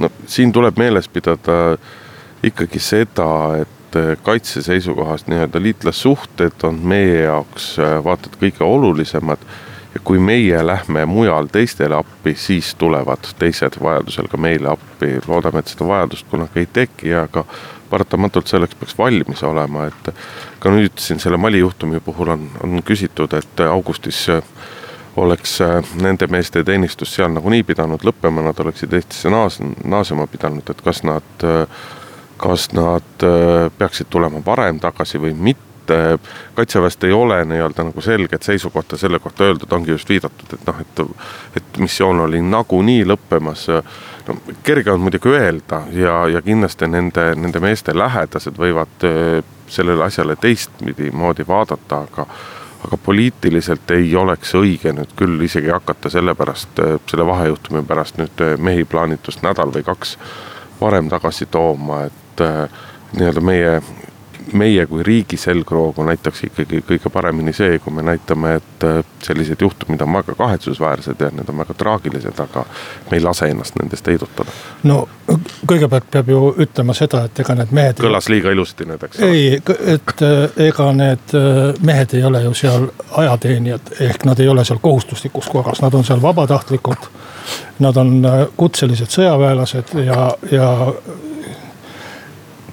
no 0.04 0.10
siin 0.28 0.52
tuleb 0.52 0.78
meeles 0.78 1.08
pidada 1.08 1.78
ikkagi 2.44 2.80
seda, 2.80 3.28
et 3.62 3.77
et 3.96 4.20
kaitse 4.24 4.62
seisukohast 4.62 5.28
nii-öelda 5.28 5.62
liitlassuhted 5.62 6.64
on 6.64 6.80
meie 6.84 7.22
jaoks 7.24 7.80
äh, 7.80 8.04
vaata 8.04 8.30
et 8.30 8.38
kõige 8.42 8.64
olulisemad. 8.64 9.38
ja 9.96 10.02
kui 10.04 10.20
meie 10.20 10.60
lähme 10.68 11.06
mujal 11.06 11.48
teistele 11.52 11.96
appi, 11.96 12.36
siis 12.36 12.76
tulevad 12.76 13.24
teised 13.40 13.80
vajadusel 13.82 14.28
ka 14.28 14.38
meile 14.38 14.70
appi, 14.70 15.18
loodame, 15.28 15.60
et 15.60 15.72
seda 15.72 15.88
vajadust 15.88 16.28
kunagi 16.30 16.60
ei 16.60 16.68
teki, 16.74 17.14
aga 17.14 17.46
paratamatult 17.90 18.48
selleks 18.48 18.76
peaks 18.76 18.98
valmis 18.98 19.44
olema, 19.44 19.88
et 19.88 20.12
ka 20.60 20.72
nüüd 20.72 21.00
siin 21.00 21.20
selle 21.24 21.38
Mali 21.38 21.64
juhtumi 21.64 22.00
puhul 22.04 22.36
on, 22.36 22.50
on 22.64 22.84
küsitud, 22.84 23.34
et 23.34 23.64
augustis 23.66 24.28
oleks 25.18 25.60
nende 26.02 26.28
meeste 26.28 26.64
teenistus 26.64 27.16
seal 27.16 27.32
nagunii 27.34 27.64
pidanud 27.64 28.04
lõppema, 28.06 28.44
nad 28.46 28.60
oleksid 28.60 28.94
Eestisse 28.94 29.32
naas-, 29.34 29.62
naasema 29.86 30.28
pidanud, 30.28 30.68
et 30.70 30.84
kas 30.86 31.02
nad 31.08 31.48
äh, 31.48 31.66
kas 32.38 32.72
nad 32.74 33.24
äh, 33.24 33.72
peaksid 33.78 34.10
tulema 34.10 34.42
varem 34.46 34.80
tagasi 34.80 35.22
või 35.22 35.34
mitte. 35.34 36.20
kaitseväest 36.56 37.04
ei 37.08 37.14
ole 37.16 37.46
nii-öelda 37.46 37.84
nagu 37.88 38.02
selget 38.02 38.44
seisukohta 38.44 38.98
selle 38.98 39.20
kohta 39.24 39.44
öeldud, 39.44 39.72
ongi 39.72 39.92
just 39.92 40.10
viidatud, 40.10 40.54
et 40.54 40.66
noh, 40.68 40.82
et, 40.82 41.00
et 41.56 41.78
missioon 41.80 42.20
oli 42.26 42.42
nagunii 42.44 43.06
lõppemas. 43.08 43.68
no 44.28 44.36
kerge 44.64 44.92
on 44.92 45.00
muidugi 45.00 45.30
öelda 45.30 45.82
ja, 45.92 46.28
ja 46.28 46.42
kindlasti 46.42 46.88
nende, 46.92 47.30
nende 47.36 47.60
meeste 47.64 47.96
lähedased 47.96 48.60
võivad 48.60 49.08
äh, 49.08 49.44
sellele 49.68 50.04
asjale 50.04 50.36
teistpidi 50.36 51.12
moodi 51.12 51.48
vaadata, 51.48 52.04
aga 52.04 52.28
aga 52.88 52.98
poliitiliselt 52.98 53.92
ei 53.92 54.16
oleks 54.16 54.54
õige 54.56 54.92
nüüd 54.94 55.16
küll 55.16 55.42
isegi 55.42 55.72
hakata 55.72 56.10
selle 56.10 56.36
pärast, 56.36 56.80
äh, 56.84 57.00
selle 57.10 57.26
vahejuhtumi 57.26 57.86
pärast 57.88 58.20
nüüd 58.20 58.44
mehi 58.60 58.84
plaanitust 58.86 59.42
nädal 59.42 59.72
või 59.72 59.88
kaks 59.88 60.18
varem 60.82 61.10
tagasi 61.10 61.46
tooma, 61.46 62.04
et 62.06 62.27
et 62.38 62.46
äh, 62.46 62.70
nii-öelda 63.18 63.42
meie, 63.42 63.82
meie 64.54 64.86
kui 64.86 65.04
riigi 65.04 65.38
selgroogu 65.38 66.04
näitaks 66.08 66.44
ikkagi 66.48 66.84
kõige 66.88 67.10
paremini 67.12 67.54
see, 67.54 67.80
kui 67.84 67.94
me 67.94 68.04
näitame, 68.06 68.56
et 68.62 68.86
äh, 68.86 69.00
sellised 69.24 69.62
juhtumid 69.62 70.02
on 70.02 70.14
väga 70.14 70.36
kahetsusväärsed 70.38 71.22
ja 71.22 71.32
need 71.34 71.50
on 71.50 71.58
väga 71.58 71.74
traagilised, 71.74 72.40
aga 72.40 72.66
me 73.12 73.18
ei 73.18 73.24
lase 73.24 73.50
ennast 73.52 73.80
nendest 73.82 74.08
heidutada. 74.08 74.54
no 74.84 75.08
kõigepealt 75.68 76.12
peab 76.12 76.30
ju 76.30 76.54
ütlema 76.64 76.94
seda, 76.96 77.26
et 77.26 77.40
ega 77.44 77.58
need 77.58 77.74
mehed. 77.76 78.02
kõlas 78.06 78.30
liiga 78.32 78.54
ilusasti 78.54 78.88
nüüd, 78.88 79.04
eks 79.10 79.20
ole. 79.20 79.32
ei, 79.32 79.62
et 79.96 80.26
ega 80.70 80.92
need 80.96 81.38
mehed 81.82 82.14
ei 82.14 82.24
ole 82.24 82.44
ju 82.46 82.54
seal 82.54 82.90
ajateenijad, 83.24 83.96
ehk 84.10 84.28
nad 84.30 84.40
ei 84.40 84.50
ole 84.54 84.66
seal 84.66 84.80
kohustuslikus 84.84 85.50
korras, 85.50 85.82
nad 85.82 85.94
on 85.94 86.06
seal 86.06 86.22
vabatahtlikult. 86.22 87.10
Nad 87.80 87.96
on 87.96 88.26
kutselised 88.60 89.08
sõjaväelased 89.14 89.94
ja, 90.04 90.24
ja 90.52 90.72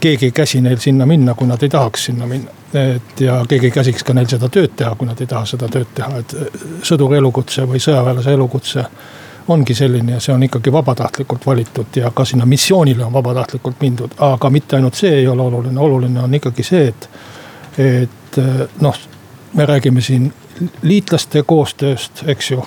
keegi 0.05 0.29
ei 0.29 0.37
käsi 0.37 0.61
neil 0.61 0.79
sinna 0.83 1.07
minna, 1.07 1.35
kui 1.35 1.49
nad 1.49 1.63
ei 1.63 1.73
tahaks 1.73 2.05
sinna 2.11 2.27
minna. 2.29 2.51
et 2.75 3.21
ja 3.21 3.45
keegi 3.49 3.71
ei 3.71 3.71
käsiks 3.71 4.05
ka 4.05 4.15
neil 4.15 4.27
seda 4.29 4.49
tööd 4.53 4.75
teha, 4.77 4.95
kui 4.99 5.07
nad 5.09 5.21
ei 5.21 5.27
taha 5.31 5.47
seda 5.47 5.69
tööd 5.71 5.93
teha, 5.95 6.19
et 6.21 6.35
sõduri 6.83 7.21
elukutse 7.23 7.65
või 7.71 7.81
sõjaväelase 7.81 8.35
elukutse 8.35 8.85
ongi 9.49 9.75
selline 9.75 10.17
ja 10.17 10.21
see 10.21 10.35
on 10.35 10.43
ikkagi 10.43 10.73
vabatahtlikult 10.73 11.47
valitud 11.47 11.97
ja 11.97 12.11
ka 12.11 12.25
sinna 12.25 12.47
missioonile 12.47 13.05
on 13.05 13.13
vabatahtlikult 13.13 13.81
mindud, 13.81 14.17
aga 14.19 14.51
mitte 14.51 14.77
ainult 14.77 14.99
see 14.99 15.13
ei 15.21 15.27
ole 15.29 15.43
oluline, 15.43 15.81
oluline 15.81 16.21
on 16.21 16.35
ikkagi 16.35 16.67
see, 16.67 16.87
et, 16.89 17.09
et 17.79 18.41
noh, 18.81 19.03
me 19.55 19.67
räägime 19.67 20.01
siin 20.01 20.33
liitlaste 20.83 21.43
koostööst, 21.47 22.25
eks 22.27 22.51
ju. 22.51 22.65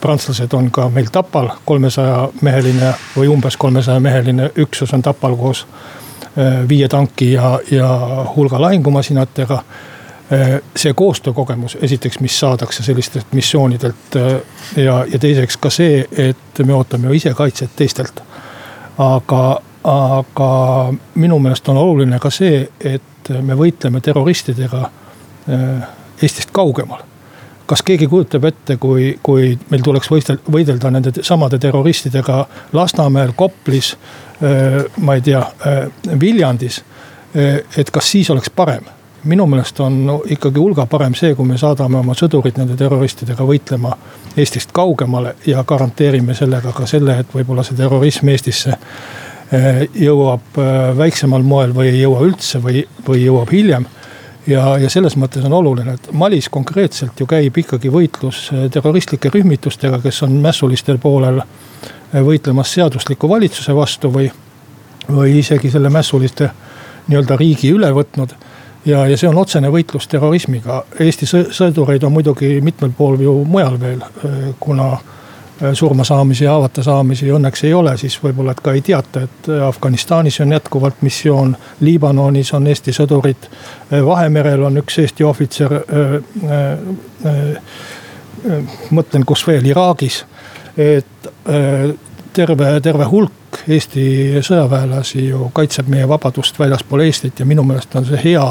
Prantslased 0.00 0.54
on 0.56 0.70
ka 0.72 0.86
meil 0.88 1.10
Tapal 1.12 1.50
kolmesaja 1.68 2.30
meheline 2.40 2.94
või 3.12 3.28
umbes 3.28 3.58
kolmesaja 3.60 4.00
meheline 4.00 4.46
üksus 4.56 4.94
on 4.96 5.02
Tapal 5.04 5.36
koos 5.36 5.66
viie 6.68 6.88
tanki 6.88 7.32
ja, 7.32 7.58
ja 7.70 7.88
hulga 8.36 8.60
lahingumasinatega. 8.60 9.62
Äh, 10.32 10.60
see 10.76 10.94
koostöökogemus 10.94 11.78
esiteks, 11.82 12.20
mis 12.20 12.36
saadakse 12.40 12.82
sellistelt 12.82 13.32
missioonidelt 13.32 14.16
äh, 14.16 14.40
ja, 14.76 15.04
ja 15.12 15.18
teiseks 15.18 15.56
ka 15.56 15.70
see, 15.74 16.04
et 16.12 16.62
me 16.62 16.74
ootame 16.74 17.10
ju 17.10 17.18
ise 17.18 17.34
kaitset 17.34 17.74
teistelt. 17.76 18.22
aga, 18.98 19.60
aga 19.84 20.50
minu 21.14 21.38
meelest 21.38 21.68
on 21.68 21.76
oluline 21.76 22.18
ka 22.18 22.30
see, 22.30 22.68
et 22.84 23.30
me 23.42 23.56
võitleme 23.56 24.00
terroristidega 24.00 24.90
Eestist 26.22 26.50
kaugemal 26.52 27.00
kas 27.70 27.84
keegi 27.86 28.08
kujutab 28.10 28.44
ette, 28.48 28.76
kui, 28.82 29.12
kui 29.22 29.52
meil 29.70 29.82
tuleks 29.86 30.10
võistel, 30.10 30.40
võidelda 30.50 30.90
nende 30.90 31.12
samade 31.22 31.58
terroristidega 31.62 32.40
Lasnamäel, 32.74 33.30
Koplis, 33.38 33.92
ma 34.96 35.14
ei 35.14 35.20
tea, 35.20 35.42
Viljandis. 36.20 36.78
et 37.76 37.90
kas 37.92 38.10
siis 38.10 38.30
oleks 38.30 38.50
parem? 38.50 38.84
minu 39.24 39.44
meelest 39.46 39.80
on 39.84 39.98
no, 40.06 40.14
ikkagi 40.24 40.56
hulga 40.60 40.86
parem 40.88 41.14
see, 41.14 41.34
kui 41.36 41.44
me 41.44 41.58
saadame 41.60 41.98
oma 41.98 42.14
sõdurid 42.16 42.56
nende 42.56 42.76
terroristidega 42.80 43.44
võitlema 43.44 43.92
Eestist 44.36 44.72
kaugemale 44.72 45.34
ja 45.46 45.64
garanteerime 45.68 46.34
sellega 46.34 46.72
ka 46.72 46.86
selle, 46.88 47.18
et 47.20 47.34
võib-olla 47.34 47.64
see 47.66 47.76
terrorism 47.76 48.32
Eestisse 48.32 48.78
jõuab 49.98 50.56
väiksemal 50.96 51.42
moel 51.42 51.74
või 51.76 51.90
ei 51.90 52.00
jõua 52.00 52.22
üldse 52.24 52.62
või, 52.64 52.84
või 53.06 53.24
jõuab 53.26 53.52
hiljem 53.52 53.84
ja, 54.46 54.76
ja 54.80 54.90
selles 54.90 55.16
mõttes 55.20 55.44
on 55.46 55.54
oluline, 55.56 55.96
et 55.96 56.10
Malis 56.16 56.48
konkreetselt 56.52 57.20
ju 57.20 57.26
käib 57.28 57.58
ikkagi 57.62 57.90
võitlus 57.92 58.46
äh, 58.54 58.68
terroristlike 58.72 59.32
rühmitustega, 59.32 60.00
kes 60.02 60.22
on 60.26 60.38
mässulistel 60.42 61.00
poolel 61.02 61.42
äh, 61.42 61.48
võitlemas 62.12 62.72
seadusliku 62.74 63.28
valitsuse 63.28 63.74
vastu 63.76 64.10
või, 64.12 64.30
või 65.08 65.38
isegi 65.38 65.70
selle 65.70 65.90
mässuliste 65.90 66.50
nii-öelda 67.08 67.36
riigi 67.36 67.70
üle 67.74 67.92
võtnud. 67.94 68.34
ja, 68.84 69.06
ja 69.06 69.16
see 69.16 69.28
on 69.28 69.38
otsene 69.38 69.70
võitlus 69.70 70.08
terrorismiga. 70.08 70.84
Eesti 70.98 71.26
sõdureid 71.52 72.04
on 72.04 72.12
muidugi 72.12 72.60
mitmel 72.60 72.92
pool 72.96 73.20
ju 73.20 73.34
mujal 73.44 73.80
veel, 73.80 74.04
kuna 74.60 74.92
Äh, 75.62 75.72
surmasaamisi 75.72 76.44
ja 76.44 76.50
haavata 76.50 76.82
saamisi 76.82 77.26
õnneks 77.28 77.66
ei 77.68 77.74
ole, 77.74 77.92
siis 78.00 78.14
võib-olla, 78.22 78.54
et 78.56 78.60
ka 78.64 78.72
ei 78.72 78.80
teata, 78.80 79.26
et 79.26 79.48
äh, 79.52 79.60
Afganistanis 79.66 80.38
on 80.40 80.54
jätkuvalt 80.54 81.02
missioon. 81.04 81.52
Liibanonis 81.84 82.54
on 82.56 82.66
Eesti 82.66 82.94
sõdurid, 82.96 83.48
äh, 83.92 84.00
Vahemerel 84.06 84.62
on 84.64 84.80
üks 84.80 84.96
Eesti 85.02 85.24
ohvitser. 85.24 85.74
mõtlen, 88.90 89.24
kus 89.28 89.42
veel, 89.46 89.66
Iraagis, 89.68 90.24
et 90.76 91.28
terve, 92.32 92.80
terve 92.80 93.04
hulk 93.10 93.32
Eesti 93.68 94.40
sõjaväelasi 94.46 95.24
ju 95.26 95.48
kaitseb 95.54 95.88
meie 95.90 96.08
vabadust 96.08 96.58
väljaspool 96.58 97.02
Eestit 97.04 97.40
ja 97.42 97.46
minu 97.46 97.64
meelest 97.66 97.94
on 97.98 98.06
see 98.06 98.20
hea, 98.22 98.44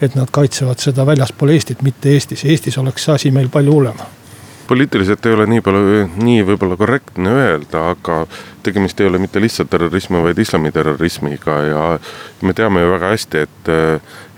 et 0.00 0.14
nad 0.14 0.30
kaitsevad 0.30 0.82
seda 0.82 1.06
väljaspool 1.08 1.54
Eestit, 1.54 1.82
mitte 1.82 2.12
Eestis, 2.12 2.44
Eestis 2.44 2.78
oleks 2.78 3.08
see 3.08 3.14
asi 3.14 3.32
meil 3.34 3.48
palju 3.52 3.78
hullem 3.78 4.02
poliitiliselt 4.72 5.26
ei 5.26 5.34
ole 5.36 5.44
nii 5.50 5.60
palju, 5.60 6.04
nii 6.24 6.44
võib-olla 6.48 6.78
korrektne 6.80 7.28
öelda, 7.36 7.82
aga 7.92 8.22
tegemist 8.64 9.00
ei 9.02 9.10
ole 9.10 9.18
mitte 9.20 9.40
lihtsalt 9.42 9.68
terrorismi, 9.68 10.22
vaid 10.24 10.38
islamiterrorismiga 10.40 11.56
ja 11.66 11.82
me 12.40 12.54
teame 12.56 12.80
ju 12.80 12.94
väga 12.94 13.10
hästi, 13.12 13.42
et, 13.44 13.68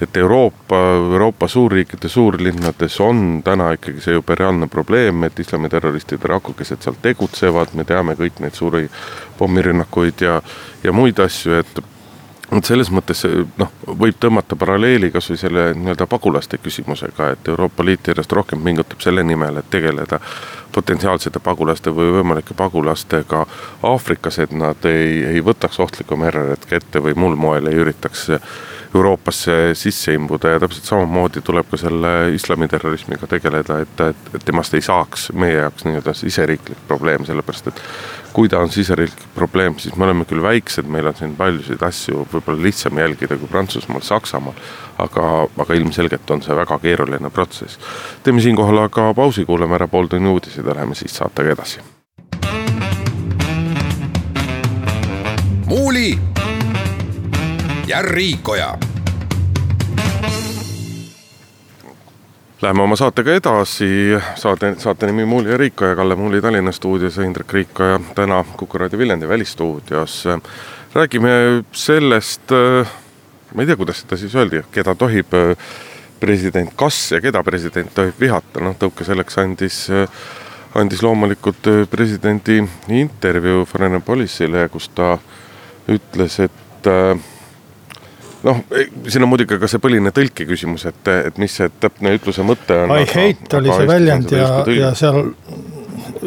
et 0.03 0.19
Euroopa, 0.19 0.81
Euroopa 0.97 1.47
suurriikide 1.49 2.11
suurlinnades 2.11 2.99
on 3.05 3.45
täna 3.47 3.71
ikkagi 3.79 4.03
see 4.03 4.19
juba 4.19 4.35
reaalne 4.41 4.67
probleem, 4.67 5.23
et 5.29 5.39
islamiterroristide 5.39 6.35
rakukesed 6.35 6.83
seal 6.83 6.99
tegutsevad, 7.07 7.79
me 7.79 7.87
teame 7.87 8.19
kõik 8.19 8.43
neid 8.43 8.59
suuri 8.59 8.89
pommirünnakuid 9.39 10.27
ja, 10.27 10.41
ja 10.83 10.99
muid 10.99 11.23
asju, 11.23 11.63
et 11.63 11.85
et 12.53 12.65
selles 12.65 12.91
mõttes 12.93 13.25
noh, 13.59 13.71
võib 13.87 14.19
tõmmata 14.21 14.57
paralleeli 14.59 15.11
kasvõi 15.15 15.39
selle 15.41 15.65
nii-öelda 15.79 16.07
pagulaste 16.11 16.59
küsimusega, 16.63 17.31
et 17.35 17.49
Euroopa 17.49 17.85
Liit 17.85 18.11
järjest 18.11 18.33
rohkem 18.33 18.61
pingutab 18.65 19.01
selle 19.01 19.25
nimel, 19.25 19.59
et 19.61 19.71
tegeleda 19.71 20.21
potentsiaalsete 20.75 21.41
pagulaste 21.41 21.95
või 21.95 22.13
võimalike 22.19 22.55
pagulastega 22.59 23.45
Aafrikas, 23.83 24.39
et 24.45 24.53
nad 24.53 24.85
ei, 24.91 25.25
ei 25.35 25.45
võtaks 25.45 25.81
ohtlikku 25.81 26.19
mereretke 26.21 26.77
ette 26.77 27.03
või 27.03 27.17
muul 27.17 27.37
moel 27.37 27.71
ei 27.71 27.81
üritaks 27.81 28.29
Euroopasse 28.95 29.75
sisse 29.75 30.13
imbuda 30.15 30.53
ja 30.55 30.61
täpselt 30.63 30.85
samamoodi 30.87 31.41
tuleb 31.43 31.67
ka 31.71 31.79
selle 31.81 32.11
islamiterrorismiga 32.35 33.27
tegeleda, 33.27 33.81
et, 33.83 34.01
et, 34.01 34.29
et 34.39 34.45
temast 34.47 34.75
ei 34.75 34.85
saaks 34.87 35.33
meie 35.35 35.57
jaoks 35.57 35.87
nii-öelda 35.89 36.15
siseriiklik 36.15 36.85
probleem, 36.87 37.25
sellepärast 37.27 37.73
et 37.73 37.81
kui 38.35 38.49
ta 38.49 38.61
on 38.63 38.71
siseriiklik 38.71 39.35
probleem, 39.35 39.79
siis 39.83 39.97
me 39.99 40.07
oleme 40.07 40.27
küll 40.31 40.43
väiksed, 40.43 40.87
meil 40.91 41.11
on 41.11 41.17
siin 41.19 41.35
paljusid 41.39 41.83
asju 41.83 42.27
võib-olla 42.33 42.63
lihtsam 42.69 42.99
jälgida 43.03 43.39
kui 43.39 43.51
Prantsusmaal, 43.51 44.03
Saksamaal. 44.07 44.55
aga, 44.99 45.25
aga 45.59 45.75
ilmselgelt 45.75 46.31
on 46.31 46.43
see 46.43 46.55
väga 46.57 46.79
keeruline 46.79 47.31
protsess. 47.31 47.79
teeme 48.23 48.41
siinkohal 48.41 48.79
aga 48.85 49.09
pausi, 49.15 49.45
kuulame 49.45 49.75
ära 49.75 49.89
pooltunni 49.89 50.31
uudised 50.31 50.67
ja 50.67 50.75
läheme 50.75 50.95
siis 50.95 51.17
saatega 51.17 51.51
edasi. 51.51 51.81
muuli 55.67 56.34
ja 57.87 58.03
Riikoja. 58.03 58.79
Läheme 62.63 62.83
oma 62.83 62.97
saatega 62.97 63.35
edasi, 63.35 63.89
saate, 64.35 64.75
saate 64.79 65.07
nimi 65.07 65.25
Muuli 65.25 65.51
ja 65.51 65.57
Riikoja, 65.57 65.97
Kalle 65.97 66.17
Muuli 66.17 66.41
Tallinna 66.43 66.73
stuudios 66.73 67.17
ja 67.17 67.25
Indrek 67.25 67.53
Riikoja 67.53 68.01
täna 68.15 68.45
Kuku 68.57 68.79
raadio 68.79 68.99
Viljandi 68.99 69.29
välistuudios. 69.29 70.25
räägime 70.95 71.29
sellest, 71.73 72.51
ma 73.55 73.63
ei 73.63 73.67
tea, 73.67 73.77
kuidas 73.77 74.01
seda 74.01 74.17
siis 74.17 74.35
öeldi, 74.35 74.63
keda 74.73 74.95
tohib 74.95 75.35
president, 76.21 76.71
kas 76.77 77.11
ja 77.13 77.21
keda 77.21 77.43
president 77.43 77.95
tohib 77.95 78.21
vihata, 78.21 78.61
noh 78.61 78.77
tõuke 78.79 79.05
selleks 79.05 79.39
andis, 79.39 79.89
andis 80.75 81.03
loomulikult 81.03 81.69
presidendi 81.91 82.63
intervjuu 82.89 83.65
Foreign 83.67 84.03
Policy'le, 84.03 84.69
kus 84.71 84.89
ta 84.95 85.19
ütles, 85.91 86.41
et 86.41 86.89
noh, 88.45 88.61
siin 89.09 89.25
on 89.25 89.31
muidugi 89.33 89.59
ka 89.61 89.69
see 89.71 89.83
põline 89.83 90.13
tõlke 90.15 90.47
küsimus, 90.49 90.87
et, 90.91 91.09
et 91.31 91.39
mis 91.41 91.53
see 91.61 91.71
täpne 91.81 92.15
ütluse 92.19 92.45
mõte 92.47 92.77
on. 92.85 92.93
I 92.99 93.09
hate 93.09 93.61
oli 93.61 93.73
see 93.73 93.89
väljend 93.89 94.35
ja, 94.37 94.51
ja 94.75 94.93
seal 94.99 95.23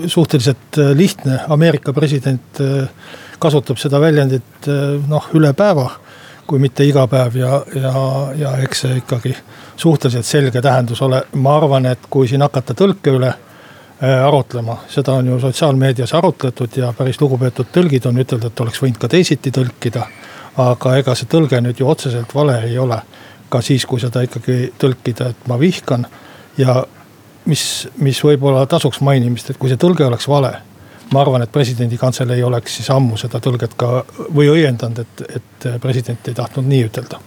suhteliselt 0.06 0.78
äh, 0.78 0.92
lihtne, 0.98 1.40
Ameerika 1.50 1.94
president 1.94 2.62
äh, 2.62 2.90
kasutab 3.40 3.80
seda 3.82 4.02
väljendit 4.02 4.70
äh, 4.70 4.98
noh, 5.10 5.32
üle 5.38 5.54
päeva. 5.54 5.90
kui 6.48 6.62
mitte 6.64 6.86
iga 6.88 7.02
päev 7.12 7.34
ja, 7.36 7.58
ja, 7.76 8.02
ja 8.40 8.52
eks 8.64 8.86
see 8.86 8.94
ikkagi 9.02 9.34
suhteliselt 9.76 10.26
selge 10.26 10.62
tähendus 10.64 11.02
ole, 11.04 11.18
ma 11.44 11.58
arvan, 11.58 11.90
et 11.92 12.06
kui 12.10 12.28
siin 12.28 12.40
hakata 12.42 12.72
tõlke 12.72 13.12
üle 13.12 13.34
arutlema, 14.00 14.78
seda 14.88 15.18
on 15.20 15.28
ju 15.28 15.40
sotsiaalmeedias 15.44 16.14
arutletud 16.16 16.78
ja 16.80 16.94
päris 16.96 17.20
lugupeetud 17.20 17.68
tõlgid 17.76 18.08
on 18.08 18.22
ütelnud, 18.24 18.48
et 18.48 18.64
oleks 18.64 18.80
võinud 18.80 19.02
ka 19.02 19.10
teisiti 19.12 19.52
tõlkida 19.52 20.06
aga 20.58 20.98
ega 20.98 21.16
see 21.16 21.30
tõlge 21.30 21.60
nüüd 21.62 21.80
ju 21.80 21.88
otseselt 21.88 22.34
vale 22.36 22.60
ei 22.66 22.78
ole. 22.78 23.02
ka 23.50 23.62
siis, 23.64 23.86
kui 23.88 24.00
seda 24.00 24.26
ikkagi 24.26 24.74
tõlkida, 24.76 25.30
et 25.32 25.46
ma 25.48 25.56
vihkan 25.56 26.02
ja 26.58 26.82
mis, 27.46 27.88
mis 27.96 28.20
võib-olla 28.24 28.66
tasuks 28.68 29.00
mainimist, 29.00 29.50
et 29.50 29.58
kui 29.58 29.70
see 29.72 29.80
tõlge 29.80 30.04
oleks 30.04 30.28
vale. 30.28 30.52
ma 31.14 31.22
arvan, 31.22 31.42
et 31.42 31.52
presidendi 31.52 31.98
kantselei 31.98 32.44
oleks 32.44 32.76
siis 32.76 32.90
ammu 32.92 33.16
seda 33.18 33.40
tõlget 33.40 33.78
ka 33.80 34.04
või 34.36 34.50
õiendanud, 34.52 35.00
et, 35.00 35.40
et 35.40 35.68
president 35.82 36.28
ei 36.28 36.36
tahtnud 36.36 36.68
nii 36.68 36.84
ütelda 36.90 37.22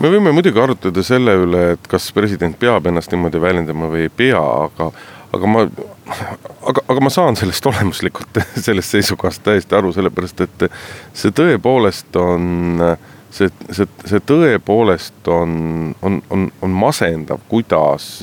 me 0.00 0.08
võime 0.08 0.32
muidugi 0.32 0.60
arutleda 0.60 1.02
selle 1.04 1.34
üle, 1.42 1.64
et 1.74 1.88
kas 1.90 2.08
president 2.16 2.56
peab 2.58 2.86
ennast 2.88 3.12
niimoodi 3.12 3.40
väljendama 3.40 3.90
või 3.92 4.06
ei 4.06 4.12
pea, 4.22 4.40
aga 4.40 4.88
aga 5.32 5.46
ma, 5.46 5.64
aga, 6.66 6.84
aga 6.88 7.04
ma 7.04 7.12
saan 7.12 7.38
sellest 7.38 7.66
olemuslikult, 7.70 8.40
sellest 8.66 8.96
seisukohast 8.96 9.44
täiesti 9.46 9.76
aru, 9.78 9.92
sellepärast 9.94 10.44
et 10.46 10.66
see 11.16 11.34
tõepoolest 11.36 12.16
on, 12.20 12.84
see, 13.30 13.50
see, 13.70 13.88
see 14.10 14.22
tõepoolest 14.26 15.30
on, 15.32 15.52
on, 16.02 16.22
on, 16.30 16.48
on 16.62 16.80
masendav, 16.86 17.44
kuidas, 17.50 18.16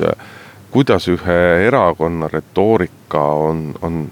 kuidas 0.74 1.08
ühe 1.12 1.40
erakonna 1.68 2.30
retoorika 2.32 3.24
on, 3.48 3.70
on, 3.82 4.04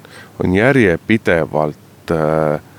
on 0.44 0.56
järjepidevalt 0.56 2.16
äh, 2.16 2.72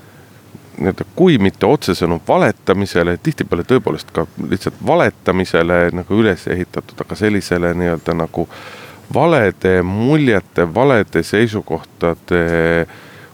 nii-öelda, 0.77 1.05
kui 1.15 1.37
mitte 1.41 1.65
otsesõnu 1.65 2.19
valetamisele, 2.27 3.17
tihtipeale 3.23 3.65
tõepoolest 3.67 4.11
ka 4.13 4.27
lihtsalt 4.49 4.77
valetamisele 4.85 5.79
nagu 5.97 6.19
üles 6.21 6.47
ehitatud, 6.53 6.99
aga 7.01 7.17
sellisele 7.17 7.73
nii-öelda 7.77 8.13
nagu 8.17 8.47
valede 9.13 9.81
muljete, 9.81 10.73
valede 10.73 11.23
seisukohtade 11.23 12.87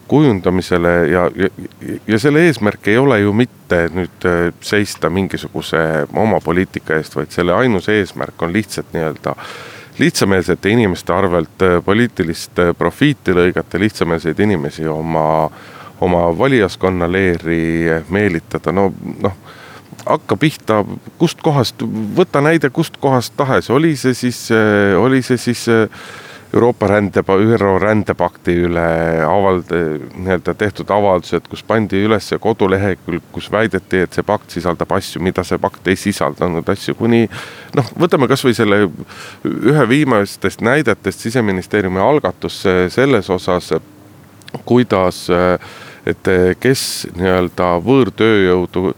kujundamisele 0.08 0.88
ja, 1.08 1.30
ja, 1.36 1.48
ja 2.06 2.18
selle 2.18 2.44
eesmärk 2.46 2.88
ei 2.88 2.98
ole 2.98 3.20
ju 3.20 3.32
mitte 3.32 3.86
nüüd 3.94 4.26
äh, 4.28 4.50
seista 4.60 5.10
mingisuguse 5.10 5.78
oma 6.12 6.40
poliitika 6.44 6.98
eest, 6.98 7.16
vaid 7.16 7.32
selle 7.32 7.54
ainus 7.56 7.88
eesmärk 7.88 8.42
on 8.42 8.52
lihtsalt 8.52 8.92
nii-öelda 8.92 9.34
lihtsameelsete 9.98 10.68
inimeste 10.68 11.12
arvelt 11.12 11.62
äh, 11.64 11.78
poliitilist 11.84 12.58
äh, 12.58 12.74
profiiti 12.78 13.32
lõigata, 13.32 13.80
lihtsameelseid 13.80 14.40
inimesi 14.44 14.86
oma, 14.88 15.50
oma 16.04 16.24
valijaskonna 16.38 17.08
leeri 17.10 18.04
meelitada, 18.12 18.72
no 18.72 18.90
noh 19.22 19.40
hakka 20.06 20.36
pihta 20.36 20.82
kustkohast, 21.18 21.82
võta 22.16 22.42
näide 22.44 22.70
kust 22.70 22.96
kohast 23.00 23.36
tahes, 23.36 23.70
oli 23.70 23.94
see 23.96 24.14
siis, 24.14 24.46
äh, 24.54 24.94
oli 25.00 25.22
see 25.22 25.40
siis 25.40 25.66
äh, 25.72 25.88
Euroopa 26.54 26.86
rände, 26.86 27.22
ÜRO 27.26 27.78
rändepakti 27.82 28.52
üle 28.68 28.82
avald-, 29.26 29.72
nii-öelda 30.14 30.54
tehtud 30.54 30.90
avaldused, 30.94 31.48
kus 31.50 31.64
pandi 31.66 32.04
üles 32.06 32.28
kodulehekülg, 32.40 33.24
kus 33.34 33.48
väideti, 33.50 34.04
et 34.04 34.14
see 34.14 34.22
pakt 34.26 34.54
sisaldab 34.54 34.92
asju, 34.94 35.22
mida 35.24 35.42
see 35.42 35.58
pakt 35.58 35.90
ei 35.90 35.98
sisaldanud, 35.98 36.68
asju 36.70 36.94
kuni 36.94 37.24
noh, 37.74 37.90
võtame 37.98 38.28
kasvõi 38.30 38.54
selle 38.54 38.84
ühe 39.50 39.88
viimastest 39.90 40.62
näidetest 40.62 41.26
siseministeeriumi 41.26 41.98
algatus 41.98 42.60
selles 42.94 43.30
osas, 43.34 43.72
kuidas, 44.62 45.24
et 46.06 46.32
kes 46.62 46.86
nii-öelda 47.18 47.72
võõrtööjõudu 47.82 48.92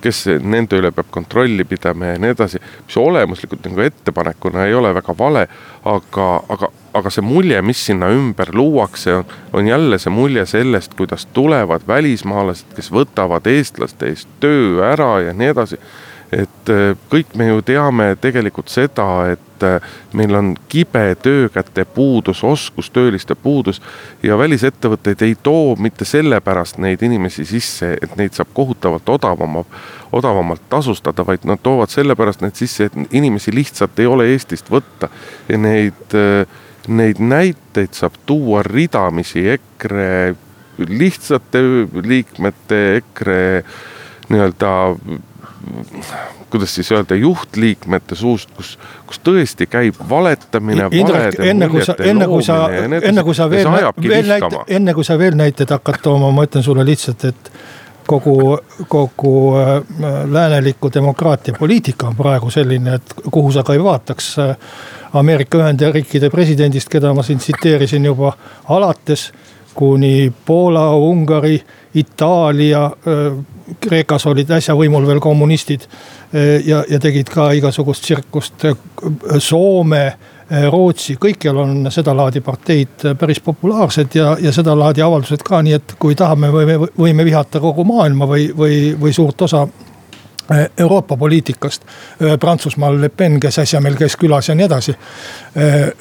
kes 0.00 0.24
nende 0.40 0.78
üle 0.80 0.90
peab 0.94 1.10
kontrolli 1.12 1.64
pidama 1.68 2.12
ja 2.12 2.18
nii 2.20 2.34
edasi. 2.34 2.60
mis 2.86 2.96
olemuslikult 2.96 3.66
nagu 3.66 3.84
ettepanekuna 3.84 4.66
ei 4.66 4.74
ole 4.74 4.94
väga 4.94 5.14
vale, 5.18 5.46
aga, 5.84 6.28
aga, 6.48 6.70
aga 7.00 7.12
see 7.12 7.24
mulje, 7.24 7.62
mis 7.62 7.84
sinna 7.90 8.10
ümber 8.14 8.52
luuakse, 8.54 9.14
on, 9.20 9.24
on 9.52 9.68
jälle 9.68 9.98
see 9.98 10.12
mulje 10.12 10.46
sellest, 10.46 10.94
kuidas 10.98 11.26
tulevad 11.36 11.86
välismaalased, 11.88 12.74
kes 12.76 12.92
võtavad 12.92 13.46
eestlaste 13.50 14.12
eest 14.12 14.28
töö 14.40 14.84
ära 14.88 15.18
ja 15.26 15.36
nii 15.36 15.52
edasi 15.54 15.80
et 16.32 16.70
äh, 16.72 16.92
kõik 17.08 17.32
me 17.40 17.48
ju 17.48 17.62
teame 17.64 18.10
tegelikult 18.20 18.68
seda, 18.72 19.06
et 19.32 19.64
äh, 19.64 19.84
meil 20.16 20.34
on 20.36 20.50
kibe 20.68 21.02
töökäte 21.22 21.86
puudus, 21.94 22.42
oskustööliste 22.44 23.34
puudus 23.34 23.80
ja 24.22 24.36
välisettevõtteid 24.38 25.24
ei 25.24 25.36
too 25.42 25.76
mitte 25.80 26.04
sellepärast 26.08 26.80
neid 26.84 27.02
inimesi 27.02 27.46
sisse, 27.48 27.94
et 28.02 28.16
neid 28.20 28.36
saab 28.36 28.52
kohutavalt 28.54 29.08
odavama, 29.08 29.64
odavamalt 30.12 30.68
tasustada, 30.68 31.24
vaid 31.26 31.48
nad 31.48 31.62
toovad 31.62 31.92
sellepärast 31.92 32.44
neid 32.44 32.60
sisse, 32.60 32.90
et 32.90 33.16
inimesi 33.16 33.54
lihtsalt 33.54 33.98
ei 33.98 34.10
ole 34.10 34.28
Eestist 34.34 34.68
võtta. 34.72 35.08
Ja 35.48 35.60
neid, 35.60 36.04
äh, 36.12 36.44
neid 36.88 37.22
näiteid 37.24 37.96
saab 37.96 38.20
tuua 38.28 38.62
ridamisi 38.66 39.46
EKRE 39.56 40.36
lihtsate 40.78 41.62
liikmete, 42.04 42.82
EKRE 43.00 43.40
nii-öelda 44.28 44.70
kuidas 46.50 46.74
siis 46.74 46.92
öelda, 46.92 47.14
juhtliikmete 47.14 48.14
suust, 48.14 48.50
kus, 48.56 48.78
kus 49.06 49.20
tõesti 49.24 49.66
käib 49.70 49.98
valetamine. 50.10 50.88
Enne 51.38 51.68
kui 51.68 51.84
sa, 51.84 51.96
enne 52.04 52.28
kui 52.28 52.44
sa, 52.44 52.58
enne 53.02 53.24
kui 53.24 53.34
sa 53.34 53.50
veel, 53.50 53.68
veel 54.02 54.30
näite, 54.32 54.62
enne 54.78 54.94
kui 54.94 55.04
sa 55.04 55.18
veel 55.18 55.36
näiteid 55.38 55.74
hakkad 55.76 56.00
tooma, 56.02 56.30
ma 56.32 56.46
ütlen 56.48 56.64
sulle 56.64 56.86
lihtsalt, 56.86 57.24
et 57.28 57.52
kogu, 58.08 58.58
kogu 58.88 59.34
äh, 59.58 59.74
lääneliku 60.30 60.90
demokraatia 60.94 61.54
poliitika 61.58 62.08
on 62.08 62.16
praegu 62.16 62.50
selline, 62.50 62.94
et 62.94 63.14
kuhu 63.30 63.52
sa 63.52 63.62
ka 63.62 63.76
ei 63.76 63.84
vaataks 63.84 64.36
Ameerika 65.18 65.58
Ühendriikide 65.58 66.30
presidendist, 66.30 66.88
keda 66.88 67.12
ma 67.14 67.22
siin 67.24 67.38
tsiteerisin 67.40 68.04
juba 68.04 68.32
alates 68.68 69.32
kuni 69.74 70.32
Poola, 70.46 70.90
Ungari, 70.96 71.60
Itaalia 71.94 72.84
äh, 72.84 73.44
Kreekas 73.80 74.26
olid 74.26 74.50
äsja 74.50 74.74
võimul 74.76 75.06
veel 75.08 75.20
kommunistid 75.22 75.84
eh, 76.32 76.58
ja, 76.66 76.82
ja 76.88 77.00
tegid 77.02 77.28
ka 77.32 77.50
igasugust 77.56 78.04
tsirkust. 78.06 78.64
Eh, 78.64 78.76
Soome, 79.42 80.04
eh, 80.48 80.68
Rootsi, 80.72 81.18
kõikjal 81.20 81.60
on 81.62 81.90
sedalaadi 81.92 82.42
parteid 82.44 83.08
päris 83.18 83.42
populaarsed 83.44 84.16
ja, 84.18 84.32
ja 84.40 84.52
sedalaadi 84.54 85.04
avaldused 85.04 85.44
ka, 85.46 85.60
nii 85.64 85.76
et 85.76 85.98
kui 86.00 86.16
tahame, 86.18 86.52
võime, 86.54 86.78
võime 86.96 87.28
vihata 87.28 87.60
kogu 87.62 87.84
maailma 87.88 88.30
või, 88.30 88.48
või, 88.56 88.80
või 89.00 89.14
suurt 89.16 89.46
osa 89.48 89.66
Euroopa 90.48 91.12
poliitikast. 91.20 91.82
Prantsusmaal 92.40 92.94
Le 93.02 93.10
Pen, 93.12 93.34
kes 93.36 93.58
äsja 93.60 93.82
meil 93.84 93.98
käis 94.00 94.14
külas 94.16 94.46
ja 94.48 94.54
nii 94.56 94.64
edasi. 94.64 94.94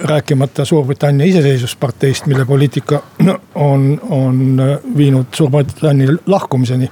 rääkimata 0.08 0.65
Suurbritannia 0.65 1.27
iseseisvusparteist, 1.27 2.30
mille 2.32 2.45
poliitika 2.45 3.01
on, 3.71 3.99
on 4.10 4.62
viinud 4.95 5.36
Suurbritannia 5.36 6.15
lahkumiseni 6.32 6.88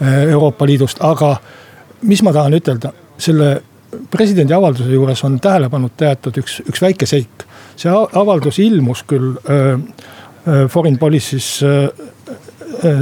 Euroopa 0.00 0.66
Liidust, 0.66 1.00
aga 1.02 1.36
mis 2.06 2.22
ma 2.22 2.32
tahan 2.32 2.54
ütelda, 2.54 2.92
selle 3.18 3.48
presidendi 4.10 4.54
avalduse 4.54 4.92
juures 4.92 5.24
on 5.24 5.40
tähelepanuta 5.40 6.10
jäetud 6.10 6.38
üks, 6.42 6.60
üks 6.68 6.82
väike 6.82 7.06
seik. 7.06 7.46
see 7.78 7.90
avaldus 7.90 8.58
ilmus 8.58 9.04
küll 9.06 9.36
äh, 9.50 9.80
Foreign 10.68 10.98
Policy's 10.98 11.60
äh, 11.62 11.88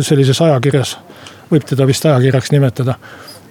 sellises 0.00 0.40
ajakirjas, 0.40 0.96
võib 1.50 1.64
teda 1.64 1.86
vist 1.86 2.06
ajakirjaks 2.06 2.52
nimetada 2.52 2.96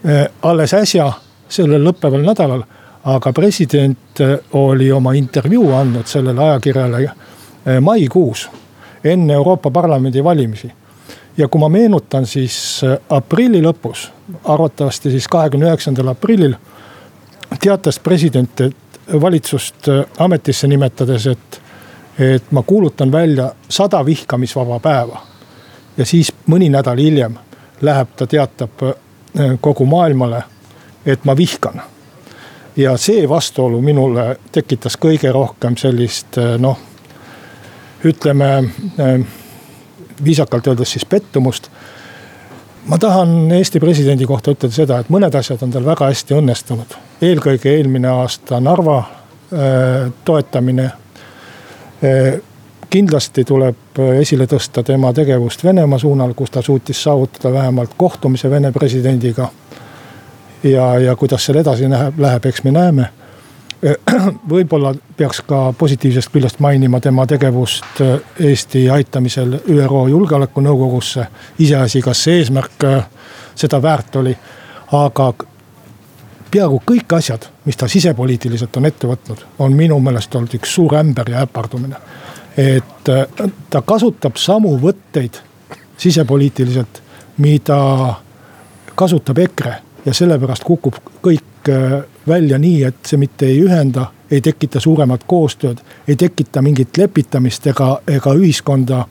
äh,. 0.06 0.28
alles 0.42 0.74
äsja, 0.74 1.12
sellel 1.50 1.84
lõppeval 1.86 2.26
nädalal, 2.26 2.64
aga 3.06 3.34
president 3.34 4.22
oli 4.54 4.92
oma 4.92 5.14
intervjuu 5.14 5.74
andnud 5.78 6.08
sellele 6.10 6.42
ajakirjale 6.42 7.10
maikuus, 7.82 8.48
enne 9.04 9.34
Euroopa 9.34 9.72
Parlamendi 9.72 10.24
valimisi 10.24 10.72
ja 11.38 11.48
kui 11.48 11.60
ma 11.60 11.70
meenutan, 11.70 12.26
siis 12.26 12.82
äh, 12.84 12.98
aprilli 13.10 13.62
lõpus, 13.64 14.10
arvatavasti 14.44 15.12
siis 15.12 15.28
kahekümne 15.28 15.70
üheksandal 15.70 16.14
aprillil 16.14 16.56
teatas 17.60 18.00
president, 18.00 18.62
et 18.62 19.00
valitsust 19.22 19.90
äh, 19.90 20.04
ametisse 20.20 20.68
nimetades, 20.68 21.28
et, 21.28 21.62
et 22.20 22.52
ma 22.52 22.64
kuulutan 22.64 23.12
välja 23.12 23.52
sada 23.70 24.06
vihkamisvaba 24.06 24.80
päeva. 24.80 25.22
ja 25.98 26.06
siis 26.06 26.34
mõni 26.48 26.70
nädal 26.70 26.98
hiljem 26.98 27.38
läheb 27.82 28.16
ta, 28.16 28.28
teatab 28.28 28.84
äh, 28.84 29.58
kogu 29.62 29.86
maailmale, 29.86 30.44
et 31.06 31.26
ma 31.26 31.38
vihkan. 31.38 31.82
ja 32.76 32.98
see 32.98 33.30
vastuolu 33.30 33.82
minule 33.82 34.38
tekitas 34.52 34.98
kõige 34.98 35.32
rohkem 35.32 35.78
sellist 35.78 36.38
noh, 36.60 36.80
ütleme 38.04 38.64
viisakalt 40.24 40.68
öeldes 40.68 40.92
siis 40.92 41.06
pettumust. 41.06 41.70
ma 42.86 42.98
tahan 42.98 43.52
Eesti 43.52 43.80
presidendi 43.80 44.26
kohta 44.26 44.52
ütelda 44.52 44.76
seda, 44.76 45.00
et 45.00 45.10
mõned 45.10 45.36
asjad 45.36 45.64
on 45.64 45.72
tal 45.72 45.86
väga 45.86 46.10
hästi 46.12 46.38
õnnestunud. 46.38 46.98
eelkõige 47.22 47.76
eelmine 47.78 48.08
aasta 48.08 48.60
Narva 48.60 48.98
äh, 49.00 50.12
toetamine 50.26 50.86
äh, 50.86 52.42
kindlasti 52.90 53.44
tuleb 53.44 54.00
esile 54.20 54.46
tõsta 54.48 54.84
tema 54.84 55.14
tegevust 55.14 55.64
Venemaa 55.64 56.00
suunal, 56.00 56.34
kus 56.34 56.52
ta 56.52 56.62
suutis 56.62 57.04
saavutada 57.04 57.54
vähemalt 57.54 57.94
kohtumise 57.98 58.50
Vene 58.50 58.72
presidendiga. 58.72 59.50
ja, 60.64 61.00
ja 61.00 61.16
kuidas 61.16 61.46
seal 61.46 61.58
edasi 61.58 61.90
läheb, 61.90 62.20
läheb, 62.20 62.46
eks 62.46 62.64
me 62.64 62.72
näeme 62.72 63.10
võib-olla 64.50 64.94
peaks 65.18 65.42
ka 65.46 65.74
positiivsest 65.78 66.32
küljest 66.34 66.60
mainima 66.64 67.00
tema 67.00 67.26
tegevust 67.30 68.02
äh, 68.02 68.16
Eesti 68.40 68.90
aitamisel 68.90 69.60
ÜRO 69.70 70.08
Julgeolekunõukogusse. 70.10 71.28
iseasi, 71.60 72.02
kas 72.02 72.24
see 72.24 72.40
eesmärk 72.40 72.84
äh, 72.84 73.06
seda 73.56 73.82
väärt 73.82 74.16
oli, 74.16 74.36
aga 74.92 75.34
peaaegu 76.52 76.82
kõik 76.92 77.18
asjad, 77.18 77.46
mis 77.66 77.78
ta 77.78 77.88
sisepoliitiliselt 77.88 78.78
on 78.78 78.86
ette 78.86 79.08
võtnud, 79.08 79.46
on 79.60 79.74
minu 79.74 80.00
meelest 80.00 80.36
olnud 80.36 80.58
üks 80.58 80.74
suur 80.76 80.96
ämber 80.96 81.30
ja 81.30 81.46
äpardumine. 81.46 81.96
et 82.58 83.10
äh, 83.10 83.50
ta 83.70 83.82
kasutab 83.82 84.36
samu 84.36 84.78
võtteid 84.82 85.42
sisepoliitiliselt, 85.98 87.02
mida 87.38 88.16
kasutab 88.96 89.38
EKRE 89.38 89.76
ja 90.06 90.14
sellepärast 90.14 90.64
kukub 90.64 90.98
kõik 91.22 91.70
välja 92.28 92.58
nii, 92.58 92.84
et 92.84 93.06
see 93.06 93.18
mitte 93.18 93.46
ei 93.46 93.62
ühenda, 93.62 94.08
ei 94.32 94.42
tekita 94.42 94.80
suuremat 94.80 95.24
koostööd, 95.28 95.82
ei 96.08 96.16
tekita 96.16 96.62
mingit 96.62 96.98
lepitamist 96.98 97.68
ega, 97.68 98.00
ega 98.08 98.34
ühiskonda 98.34 99.06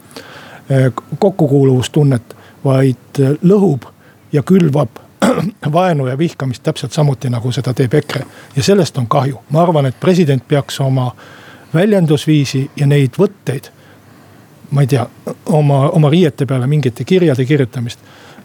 kokkukuuluvustunnet, 1.18 2.36
vaid 2.64 3.20
lõhub 3.42 3.84
ja 4.32 4.42
külvab 4.42 4.88
vaenu 5.72 6.06
ja 6.06 6.18
vihkamist 6.18 6.62
täpselt 6.62 6.92
samuti, 6.92 7.30
nagu 7.30 7.52
seda 7.52 7.74
teeb 7.74 7.94
EKRE. 7.94 8.26
ja 8.56 8.62
sellest 8.62 8.98
on 8.98 9.06
kahju, 9.06 9.40
ma 9.50 9.62
arvan, 9.62 9.86
et 9.86 10.00
president 10.00 10.48
peaks 10.48 10.80
oma 10.80 11.12
väljendusviisi 11.74 12.70
ja 12.76 12.86
neid 12.86 13.18
võtteid. 13.18 13.70
ma 14.70 14.80
ei 14.80 14.86
tea, 14.86 15.06
oma, 15.46 15.88
oma 15.90 16.10
riiete 16.10 16.46
peale 16.46 16.66
mingite 16.66 17.04
kirjade 17.04 17.44
kirjutamist 17.44 18.00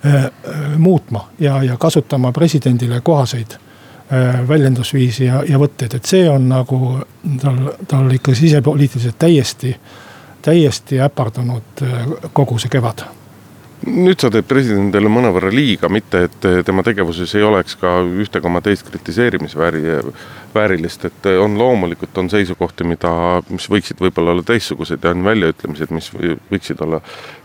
äh, 0.06 0.30
muutma 0.78 1.30
ja, 1.40 1.64
ja 1.64 1.78
kasutama 1.78 2.32
presidendile 2.32 3.02
kohaseid 3.02 3.58
väljendusviisi 4.48 5.28
ja, 5.28 5.44
ja 5.46 5.60
võtteid, 5.62 5.94
et 6.00 6.10
see 6.10 6.26
on 6.30 6.48
nagu 6.50 6.80
tal, 7.42 7.60
tal 7.88 8.10
ikka 8.16 8.34
sisepoliitiliselt 8.34 9.20
täiesti, 9.22 9.76
täiesti 10.42 11.02
äpardunud 11.06 11.86
äh, 11.86 12.12
kogu 12.34 12.58
see 12.58 12.74
kevad. 12.74 13.06
Nüüd 13.88 14.20
sa 14.20 14.28
teed 14.28 14.44
presidendile 14.44 15.08
mõnevõrra 15.08 15.54
liiga, 15.56 15.88
mitte 15.88 16.26
et 16.28 16.48
tema 16.68 16.84
tegevuses 16.84 17.32
ei 17.40 17.46
oleks 17.48 17.78
ka 17.80 18.02
ühte 18.04 18.42
koma 18.44 18.60
teist 18.62 18.84
kritiseerimisvääri, 18.90 19.84
väärilist, 20.52 21.06
et 21.08 21.30
on 21.40 21.56
loomulikult 21.58 22.18
on 22.20 22.28
seisukohti, 22.34 22.84
mida, 22.84 23.12
mis 23.48 23.70
võiksid 23.72 24.04
võib-olla 24.04 24.36
olla 24.36 24.44
teistsugused 24.44 25.00
ja 25.04 25.14
on 25.16 25.24
väljaütlemised, 25.24 25.96
mis 25.96 26.12
võiksid 26.52 26.84
olla 26.84 27.00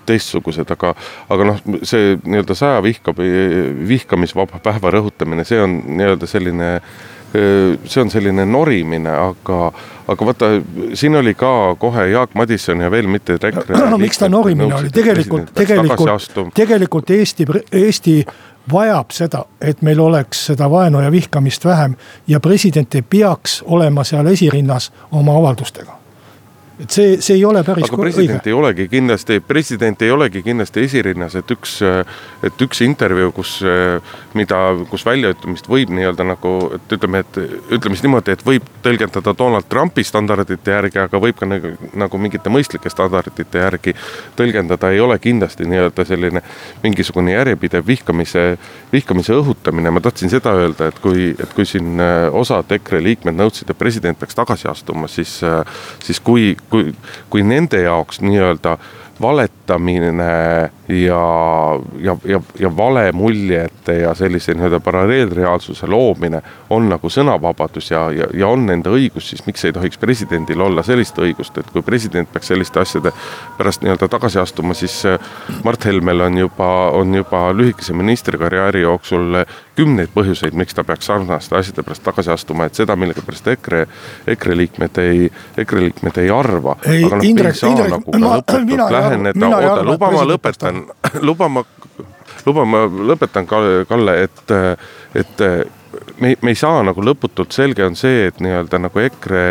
teistsugused, 0.07 0.71
aga, 0.71 0.95
aga 1.33 1.51
noh, 1.51 1.65
see 1.83 2.15
nii-öelda 2.23 2.57
saja 2.59 2.83
vihkab, 2.85 3.21
vihkamisvaba 3.89 4.63
päeva 4.65 4.95
rõhutamine, 4.95 5.47
see 5.49 5.61
on 5.63 5.81
nii-öelda 5.97 6.31
selline 6.31 6.71
see 7.35 7.99
on 7.99 8.11
selline 8.11 8.45
norimine, 8.47 9.11
aga, 9.11 9.73
aga 10.09 10.27
vaata, 10.27 10.51
siin 10.95 11.17
oli 11.19 11.35
ka 11.35 11.75
kohe 11.83 12.07
Jaak 12.13 12.35
Madison 12.39 12.81
ja 12.81 12.91
veel 12.91 13.09
mitte 13.11 13.39
miks 13.99 14.23
ta 14.23 14.29
norimine 14.31 14.75
oli, 14.75 14.93
tegelikult, 14.95 15.51
tegelikult, 15.55 16.55
tegelikult 16.55 17.11
Eesti, 17.11 17.47
Eesti 17.73 18.15
vajab 18.73 19.11
seda, 19.13 19.43
et 19.61 19.83
meil 19.83 20.01
oleks 20.01 20.47
seda 20.53 20.71
vaenu 20.71 21.03
ja 21.03 21.11
vihkamist 21.13 21.65
vähem 21.65 21.99
ja 22.31 22.41
president 22.41 22.95
ei 22.95 23.03
peaks 23.03 23.63
olema 23.67 24.05
seal 24.05 24.31
esirinnas 24.31 24.93
oma 25.13 25.37
avaldustega 25.37 26.04
et 26.83 26.91
see, 26.91 27.19
see 27.23 27.37
ei 27.39 27.45
ole 27.47 27.63
päris 27.63 27.87
aga 27.87 27.99
president 28.01 28.41
õige. 28.41 28.51
ei 28.51 28.57
olegi 28.57 28.87
kindlasti, 28.91 29.39
president 29.47 30.01
ei 30.03 30.11
olegi 30.11 30.41
kindlasti 30.43 30.83
esirinnas, 30.89 31.37
et 31.39 31.51
üks, 31.55 31.77
et 32.43 32.65
üks 32.67 32.81
intervjuu, 32.83 33.31
kus, 33.37 33.53
mida, 34.35 34.59
kus 34.91 35.05
väljaütlemist 35.07 35.69
võib 35.71 35.93
nii-öelda 35.95 36.27
nagu, 36.27 36.55
et 36.75 36.95
ütleme, 36.97 37.23
et 37.23 37.39
ütleme 37.39 37.95
siis 37.95 38.03
niimoodi, 38.07 38.35
et 38.35 38.43
võib 38.47 38.67
tõlgendada 38.83 39.37
Donald 39.39 39.69
Trumpi 39.71 40.03
standardite 40.07 40.75
järgi, 40.75 40.99
aga 41.05 41.21
võib 41.23 41.39
ka 41.39 41.47
nagu, 41.47 41.77
nagu 41.95 42.21
mingite 42.25 42.51
mõistlike 42.51 42.91
standardite 42.91 43.63
järgi 43.63 43.95
tõlgendada, 44.35 44.91
ei 44.91 45.05
ole 45.05 45.21
kindlasti 45.23 45.69
nii-öelda 45.71 46.09
selline 46.11 46.43
mingisugune 46.83 47.37
järjepidev 47.37 47.87
vihkamise, 47.87 48.45
vihkamise 48.91 49.39
õhutamine. 49.39 49.95
ma 49.95 50.03
tahtsin 50.03 50.33
seda 50.33 50.57
öelda, 50.59 50.91
et 50.91 50.99
kui, 50.99 51.31
et 51.39 51.55
kui 51.55 51.71
siin 51.71 52.03
osad 52.35 52.75
EKRE 52.75 52.99
liikmed 53.05 53.39
nõudsid, 53.39 53.71
et 53.71 53.79
president 53.79 54.19
peaks 54.19 54.35
tagasi 54.35 54.67
astuma, 54.67 55.07
siis, 55.07 55.39
siis 56.03 56.19
kui 56.19 56.57
kui, 56.71 56.95
kui 57.31 57.43
nende 57.43 57.83
jaoks 57.83 58.21
nii-öelda 58.21 58.79
valetamine 59.21 60.31
ja, 60.89 61.81
ja, 61.99 62.17
ja, 62.25 62.41
ja 62.59 62.77
valemuljete 62.77 63.95
ja 63.99 64.15
sellise 64.15 64.55
nii-öelda 64.55 64.81
paralleelreaalsuse 64.81 65.87
loomine 65.87 66.43
on 66.71 66.89
nagu 66.89 67.09
sõnavabadus 67.11 67.91
ja, 67.91 68.11
ja, 68.13 68.27
ja 68.35 68.49
on 68.49 68.67
nende 68.69 68.93
õigus, 68.93 69.31
siis 69.31 69.47
miks 69.47 69.65
ei 69.65 69.73
tohiks 69.73 69.99
presidendil 69.99 70.61
olla 70.61 70.83
sellist 70.85 71.19
õigust, 71.19 71.57
et 71.59 71.71
kui 71.73 71.83
president 71.83 72.29
peaks 72.33 72.53
selliste 72.53 72.81
asjade 72.81 73.15
pärast 73.59 73.85
nii-öelda 73.85 74.09
tagasi 74.13 74.39
astuma, 74.43 74.77
siis 74.77 74.99
äh, 75.09 75.19
Mart 75.65 75.85
Helmel 75.89 76.21
on 76.21 76.39
juba, 76.39 76.71
on 76.93 77.15
juba 77.15 77.47
lühikese 77.57 77.97
ministrikarjääri 77.97 78.85
jooksul 78.85 79.41
kümneid 79.77 80.13
põhjuseid, 80.15 80.53
miks 80.53 80.77
ta 80.77 80.85
peaks 80.85 81.09
sarnaste 81.09 81.57
asjade 81.57 81.83
pärast 81.83 82.05
tagasi 82.05 82.31
astuma, 82.35 82.69
et 82.69 82.77
seda 82.77 82.97
millegipärast 82.97 83.49
EKRE, 83.57 83.87
EKRE 84.37 84.57
liikmed 84.61 85.01
ei, 85.03 85.31
EKRE 85.65 85.89
liikmed 85.89 86.21
ei 86.23 86.31
arva. 86.31 86.77
aga 86.85 87.17
noh, 87.17 87.25
ei 87.25 87.57
saa 87.57 87.73
Indrek, 87.73 87.91
nagu 87.91 88.13
ka 88.13 88.21
lõputult 88.21 88.95
läheneda, 88.99 89.49
oota, 89.49 89.83
luba 89.89 90.13
ma 90.15 90.29
lõpetan 90.29 90.74
lõpetan, 90.75 91.23
luba 91.23 91.49
ma, 91.49 91.65
luba 92.47 92.67
ma 92.69 92.85
lõpetan, 92.87 93.47
Kalle, 93.47 94.19
et, 94.27 94.55
et 95.15 95.45
me, 96.21 96.35
me 96.41 96.53
ei 96.53 96.59
saa 96.59 96.83
nagu 96.87 97.05
lõputult, 97.05 97.55
selge 97.55 97.85
on 97.87 97.97
see, 97.99 98.29
et 98.31 98.41
nii-öelda 98.43 98.81
nagu 98.87 99.05
EKRE 99.07 99.45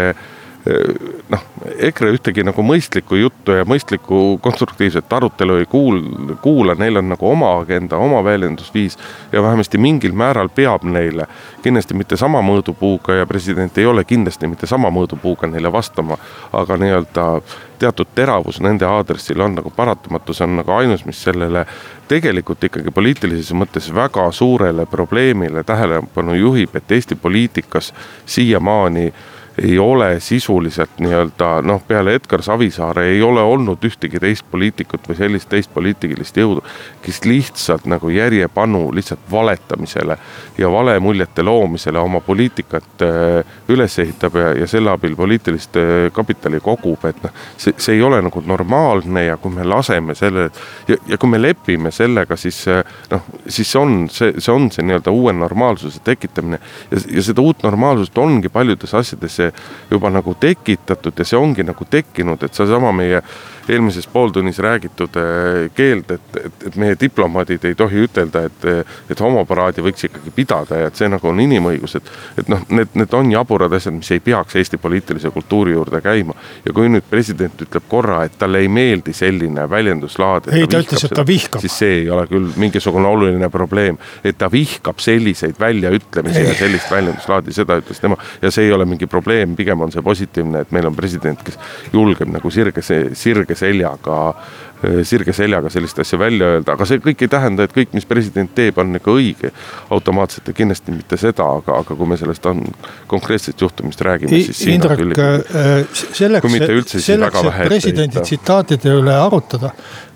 noh, 1.29 1.41
EKRE 1.87 2.11
ühtegi 2.15 2.43
nagu 2.45 2.63
mõistlikku 2.63 3.17
juttu 3.19 3.55
ja 3.57 3.65
mõistlikku 3.67 4.37
konstruktiivset 4.43 5.11
arutelu 5.13 5.57
ei 5.59 5.67
kuul-, 5.67 6.35
kuula, 6.43 6.75
neil 6.79 7.01
on 7.01 7.09
nagu 7.11 7.27
oma 7.27 7.49
agenda, 7.59 7.97
oma 7.97 8.21
väljendusviis. 8.23 8.97
ja 9.31 9.43
vähemasti 9.43 9.77
mingil 9.77 10.11
määral 10.11 10.49
peab 10.49 10.83
neile, 10.83 11.27
kindlasti 11.63 11.93
mitte 11.93 12.17
sama 12.17 12.41
mõõdupuuga 12.41 13.19
ja 13.19 13.25
president 13.27 13.77
ei 13.77 13.85
ole 13.85 14.03
kindlasti 14.03 14.47
mitte 14.47 14.67
sama 14.67 14.89
mõõdupuuga 14.89 15.47
neile 15.51 15.71
vastama. 15.71 16.17
aga 16.53 16.77
nii-öelda 16.77 17.41
teatud 17.79 18.07
teravus 18.15 18.61
nende 18.61 18.85
aadressil 18.85 19.41
on 19.41 19.55
nagu 19.55 19.69
paratamatu, 19.69 20.33
see 20.33 20.47
on 20.47 20.55
nagu 20.61 20.71
ainus, 20.71 21.05
mis 21.05 21.23
sellele 21.23 21.65
tegelikult 22.07 22.63
ikkagi 22.63 22.91
poliitilises 22.91 23.51
mõttes 23.57 23.89
väga 23.95 24.29
suurele 24.31 24.85
probleemile 24.85 25.63
tähelepanu 25.63 26.33
juhib, 26.39 26.75
et 26.75 26.91
Eesti 26.91 27.15
poliitikas 27.15 27.93
siiamaani 28.25 29.13
ei 29.61 29.79
ole 29.79 30.19
sisuliselt 30.19 30.89
nii-öelda 30.99 31.61
noh, 31.61 31.81
peale 31.87 32.15
Edgar 32.15 32.41
Savisaare 32.41 33.05
ei 33.05 33.21
ole 33.21 33.41
olnud 33.41 33.83
ühtegi 33.85 34.19
teist 34.19 34.45
poliitikut 34.51 35.05
või 35.09 35.17
sellist 35.17 35.49
teist 35.49 35.73
poliitilist 35.73 36.37
jõudu, 36.37 36.63
kes 37.01 37.21
lihtsalt 37.25 37.85
nagu 37.85 38.09
järjepanu 38.09 38.87
lihtsalt 38.95 39.27
valetamisele 39.31 40.17
ja 40.57 40.71
valemuljete 40.71 41.43
loomisele 41.43 41.99
oma 41.99 42.21
poliitikat 42.21 43.05
äh, 43.05 43.53
üles 43.69 43.99
ehitab 43.99 44.39
ja, 44.41 44.53
ja 44.57 44.67
selle 44.67 44.89
abil 44.89 45.15
poliitilist 45.15 45.77
äh, 45.77 45.91
kapitali 46.13 46.59
kogub, 46.59 47.05
et 47.05 47.21
noh, 47.23 47.37
see, 47.57 47.77
see 47.77 47.99
ei 47.99 48.01
ole 48.01 48.23
nagu 48.25 48.41
normaalne 48.45 49.25
ja 49.27 49.37
kui 49.37 49.53
me 49.53 49.67
laseme 49.69 50.15
selle 50.17 50.47
ja, 50.87 50.97
ja 51.07 51.17
kui 51.21 51.29
me 51.29 51.41
lepime 51.41 51.91
sellega, 51.93 52.37
siis 52.41 52.63
äh, 52.73 52.81
noh, 53.13 53.29
siis 53.45 53.75
on 53.77 54.07
see, 54.09 54.33
see 54.39 54.53
on 54.53 54.71
see 54.73 54.85
nii-öelda 54.89 55.13
uue 55.13 55.33
normaalsuse 55.37 56.01
tekitamine 56.03 56.57
ja, 56.89 57.05
ja 57.19 57.27
seda 57.29 57.45
uut 57.45 57.61
normaalsust 57.63 58.17
ongi 58.17 58.49
paljudes 58.49 58.97
asjades 58.97 59.42
juba 59.91 60.11
nagu 60.13 60.35
tekitatud 60.39 61.19
ja 61.19 61.25
see 61.27 61.39
ongi 61.39 61.65
nagu 61.67 61.85
tekkinud, 61.89 62.43
et 62.43 62.53
seesama 62.53 62.91
meie 62.95 63.21
eelmises 63.69 64.07
pooltunnis 64.07 64.59
räägitud 64.59 65.15
eh, 65.15 65.71
keeld, 65.75 66.11
et, 66.11 66.37
et, 66.45 66.67
et 66.67 66.75
meie 66.75 66.97
diplomaadid 66.99 67.65
ei 67.69 67.75
tohi 67.75 68.03
ütelda, 68.07 68.45
et, 68.49 68.67
et 69.09 69.23
homoparaadi 69.23 69.83
võiks 69.85 70.07
ikkagi 70.09 70.33
pidada 70.35 70.81
ja 70.81 70.89
et 70.91 70.99
see 70.99 71.09
nagu 71.11 71.29
on 71.29 71.39
inimõigus, 71.43 71.97
et. 71.99 72.11
et 72.41 72.51
noh, 72.51 72.63
need, 72.69 72.93
need 72.99 73.13
on 73.13 73.31
jaburad 73.31 73.73
asjad, 73.73 73.95
mis 73.95 74.11
ei 74.11 74.21
peaks 74.23 74.55
Eesti 74.59 74.77
poliitilise 74.77 75.31
kultuuri 75.33 75.73
juurde 75.73 76.01
käima. 76.01 76.35
ja 76.65 76.73
kui 76.73 76.89
nüüd 76.89 77.05
president 77.09 77.61
ütleb 77.65 77.87
korra, 77.89 78.23
et 78.27 78.37
talle 78.39 78.63
ei 78.63 78.67
meeldi 78.67 79.13
selline 79.13 79.69
väljenduslaad. 79.69 80.51
ei, 80.53 80.67
ta 80.67 80.83
ütles, 80.83 81.05
et 81.07 81.15
ta 81.15 81.25
vihkab. 81.27 81.61
siis 81.61 81.77
see 81.83 81.99
ei 82.01 82.09
ole 82.09 82.27
küll 82.27 82.51
mingisugune 82.59 83.07
oluline 83.07 83.49
probleem, 83.53 83.97
et 84.23 84.37
ta 84.37 84.51
vihkab 84.51 84.99
selliseid 85.03 85.59
väljaütlemisi 85.59 86.43
ja 86.43 86.55
sellist 86.57 86.91
väljenduslaadi, 86.91 87.53
seda 87.55 87.79
ütles 87.81 88.01
tema 88.01 88.17
ja 88.41 88.51
see 88.51 88.67
ei 88.67 88.73
ole 88.75 88.85
mingi 88.89 89.07
probleem, 89.07 89.55
pigem 89.55 89.81
on 89.81 89.91
see 89.93 90.03
positiivne, 90.03 90.63
et 90.63 90.71
meil 90.75 90.87
on 90.89 90.95
president, 90.95 91.43
kes 91.43 91.59
julgeb 91.93 92.31
nagu 92.33 92.51
sirge, 92.53 92.83
sirge 92.83 93.52
sirge 93.53 93.59
seljaga, 93.59 94.19
sirge 95.07 95.33
seljaga 95.33 95.69
sellist 95.71 95.99
asja 96.03 96.19
välja 96.19 96.49
öelda, 96.55 96.75
aga 96.75 96.85
see 96.87 96.99
kõik 97.03 97.23
ei 97.23 97.31
tähenda, 97.31 97.63
et 97.67 97.73
kõik, 97.75 97.93
mis 97.95 98.07
president 98.07 98.51
teeb, 98.55 98.77
on 98.81 98.95
ikka 98.99 99.13
õige. 99.13 99.51
automaatselt 99.89 100.47
ja 100.47 100.53
kindlasti 100.53 100.91
mitte 100.91 101.17
seda, 101.17 101.45
aga, 101.59 101.79
aga 101.83 101.95
kui 101.95 102.07
me 102.09 102.17
sellest 102.19 102.45
on 102.49 102.63
konkreetsest 103.07 103.61
juhtumist 103.61 104.01
räägime, 104.01 104.41
siis 104.43 104.57
siin 104.57 104.75
Indrek, 104.79 104.99
küll. 104.99 105.13
Äh, 105.13 105.85
selleks, 105.93 106.57
selleks, 107.05 107.43
et 107.43 107.67
presidendi 107.69 108.25
tsitaatide 108.25 108.97
üle 108.99 109.15
arutada, 109.15 109.71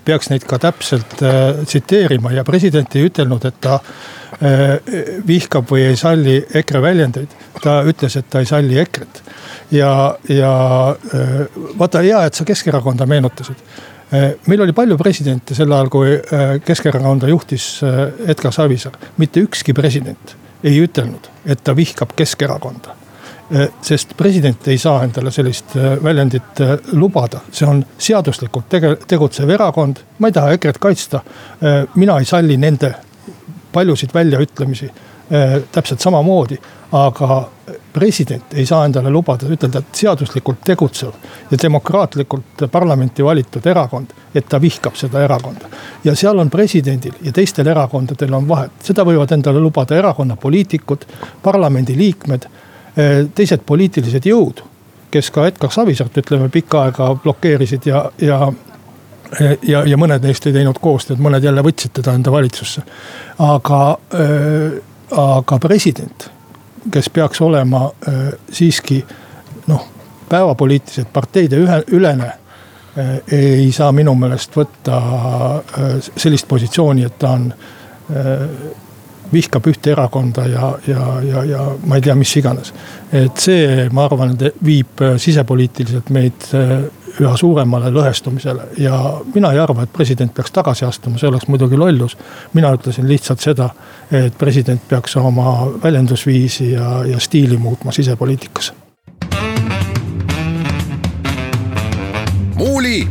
peaks 0.08 0.30
neid 0.32 0.46
ka 0.48 0.58
täpselt 0.62 1.20
äh, 1.22 1.60
tsiteerima 1.66 2.32
ja 2.32 2.44
president 2.46 2.96
ei 2.96 3.08
ütelnud, 3.08 3.44
et 3.48 3.60
ta 3.64 3.78
äh, 3.78 4.78
vihkab 5.28 5.68
või 5.68 5.84
ei 5.90 6.00
salli 6.00 6.38
EKRE 6.62 6.82
väljendeid. 6.84 7.36
ta 7.62 7.80
ütles, 7.90 8.16
et 8.16 8.28
ta 8.30 8.42
ei 8.42 8.48
salli 8.48 8.78
EKRE-t 8.80 9.22
ja, 9.76 9.92
ja 10.32 10.52
äh, 10.94 11.38
vaata 11.78 12.04
hea, 12.04 12.24
et 12.26 12.38
sa 12.38 12.48
Keskerakonda 12.48 13.06
meenutasid. 13.06 13.62
Meil 14.48 14.62
oli 14.64 14.72
palju 14.72 14.96
presidente 14.96 15.52
sel 15.52 15.72
ajal, 15.76 15.90
kui 15.92 16.14
Keskerakonda 16.64 17.28
juhtis 17.28 17.66
Edgar 18.24 18.54
Savisaar. 18.56 18.96
mitte 19.20 19.42
ükski 19.44 19.74
president 19.76 20.32
ei 20.64 20.80
ütelnud, 20.80 21.28
et 21.44 21.60
ta 21.60 21.76
vihkab 21.76 22.16
Keskerakonda 22.16 22.97
sest 23.80 24.12
president 24.16 24.66
ei 24.68 24.78
saa 24.78 25.02
endale 25.06 25.30
sellist 25.32 25.76
väljendit 26.04 26.60
lubada, 26.92 27.40
see 27.52 27.68
on 27.68 27.80
seaduslikult 27.98 28.68
tege-, 28.68 28.96
tegutsev 29.08 29.50
erakond, 29.54 30.02
ma 30.18 30.28
ei 30.28 30.36
taha 30.36 30.56
EKRE-t 30.56 30.80
kaitsta. 30.82 31.22
mina 31.94 32.18
ei 32.18 32.28
salli 32.28 32.56
nende 32.56 32.92
paljusid 33.72 34.12
väljaütlemisi 34.14 34.90
täpselt 35.72 36.00
samamoodi, 36.00 36.58
aga 36.92 37.48
president 37.92 38.54
ei 38.54 38.66
saa 38.66 38.84
endale 38.84 39.10
lubada 39.10 39.48
ütelda, 39.50 39.82
et 39.82 40.00
seaduslikult 40.00 40.62
tegutsev 40.64 41.10
ja 41.50 41.58
demokraatlikult 41.62 42.64
parlamenti 42.72 43.24
valitud 43.24 43.66
erakond, 43.66 44.14
et 44.34 44.48
ta 44.48 44.60
vihkab 44.60 44.96
seda 44.96 45.22
erakonda. 45.24 45.68
ja 46.04 46.14
seal 46.16 46.38
on 46.38 46.50
presidendil 46.50 47.12
ja 47.22 47.32
teistel 47.32 47.66
erakondadel 47.66 48.34
on 48.34 48.48
vahet, 48.48 48.70
seda 48.82 49.04
võivad 49.04 49.32
endale 49.34 49.60
lubada 49.60 49.96
erakonna 49.96 50.36
poliitikud, 50.36 51.04
parlamendi 51.42 51.96
liikmed, 51.96 52.44
eh, 52.44 52.67
teised 53.34 53.62
poliitilised 53.66 54.26
jõud 54.26 54.64
kes 55.10 55.30
ka 55.30 55.46
Edgar 55.48 55.70
Savisaart 55.72 56.16
ütleme 56.20 56.48
pikka 56.52 56.82
aega 56.82 57.12
blokeerisid 57.22 57.86
ja, 57.86 58.04
ja 58.20 58.52
ja, 59.62 59.82
ja 59.84 59.96
mõned 60.00 60.24
neist 60.24 60.46
ei 60.48 60.54
teinud 60.56 60.78
koostööd, 60.80 61.20
mõned 61.20 61.44
jälle 61.44 61.62
võtsid 61.64 61.92
teda 61.98 62.14
enda 62.16 62.32
valitsusse. 62.32 62.82
aga 63.44 63.80
äh,, 64.14 64.78
aga 65.12 65.58
president, 65.58 66.30
kes 66.92 67.10
peaks 67.10 67.40
olema 67.40 67.84
äh, 68.08 68.32
siiski 68.52 69.02
noh, 69.66 69.84
päevapoliitiliselt 70.28 71.12
parteide 71.12 71.60
ühe, 71.60 71.82
ülene 71.92 72.30
äh,. 72.96 73.14
ei 73.32 73.72
saa 73.72 73.92
minu 73.92 74.14
meelest 74.14 74.56
võtta 74.56 74.98
äh, 74.98 75.96
sellist 76.16 76.48
positsiooni, 76.48 77.04
et 77.04 77.18
ta 77.18 77.36
on 77.36 77.52
äh, 77.52 78.48
vihkab 79.32 79.66
ühte 79.68 79.92
erakonda 79.92 80.46
ja, 80.48 80.70
ja, 80.86 81.06
ja, 81.24 81.44
ja 81.44 81.64
ma 81.86 81.98
ei 81.98 82.04
tea, 82.04 82.14
mis 82.18 82.32
iganes. 82.40 82.72
et 83.12 83.36
see, 83.40 83.88
ma 83.92 84.06
arvan, 84.08 84.36
viib 84.64 85.02
äh, 85.04 85.16
sisepoliitiliselt 85.20 86.10
meid 86.14 86.48
äh, 86.56 86.78
üha 87.18 87.36
suuremale 87.36 87.90
lõhestumisele 87.92 88.68
ja 88.78 88.98
mina 89.34 89.52
ei 89.52 89.60
arva, 89.62 89.84
et 89.84 89.92
president 89.92 90.32
peaks 90.34 90.52
tagasi 90.54 90.86
astuma, 90.86 91.18
see 91.18 91.28
oleks 91.28 91.48
muidugi 91.48 91.76
lollus. 91.76 92.16
mina 92.54 92.72
ütlesin 92.74 93.08
lihtsalt 93.08 93.40
seda, 93.44 93.70
et 94.12 94.38
president 94.38 94.82
peaks 94.88 95.16
oma 95.16 95.72
väljendusviisi 95.82 96.72
ja, 96.72 97.04
ja 97.04 97.20
stiili 97.20 97.56
muutma 97.56 97.92
sisepoliitikas. 97.92 98.72
muuli 102.58 103.08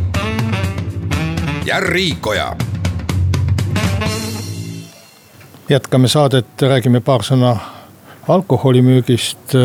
ja 1.65 1.79
Riikoja 1.79 2.55
jätkame 5.69 6.07
saadet, 6.07 6.61
räägime 6.61 6.99
paar 7.01 7.23
sõna 7.23 7.57
alkoholimüügist. 8.27 9.55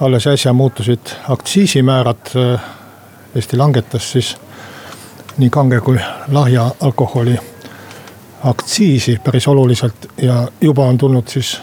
alles 0.00 0.26
äsja 0.26 0.52
muutusid 0.52 1.14
aktsiisimäärad. 1.28 2.26
Eesti 3.34 3.56
langetas 3.56 4.12
siis 4.12 4.36
nii 5.38 5.50
kange 5.50 5.80
kui 5.80 5.98
lahja 6.28 6.70
alkoholi 6.80 7.38
aktsiisi 8.44 9.20
päris 9.24 9.48
oluliselt 9.48 10.10
ja 10.22 10.48
juba 10.60 10.86
on 10.86 10.98
tulnud 10.98 11.28
siis 11.28 11.60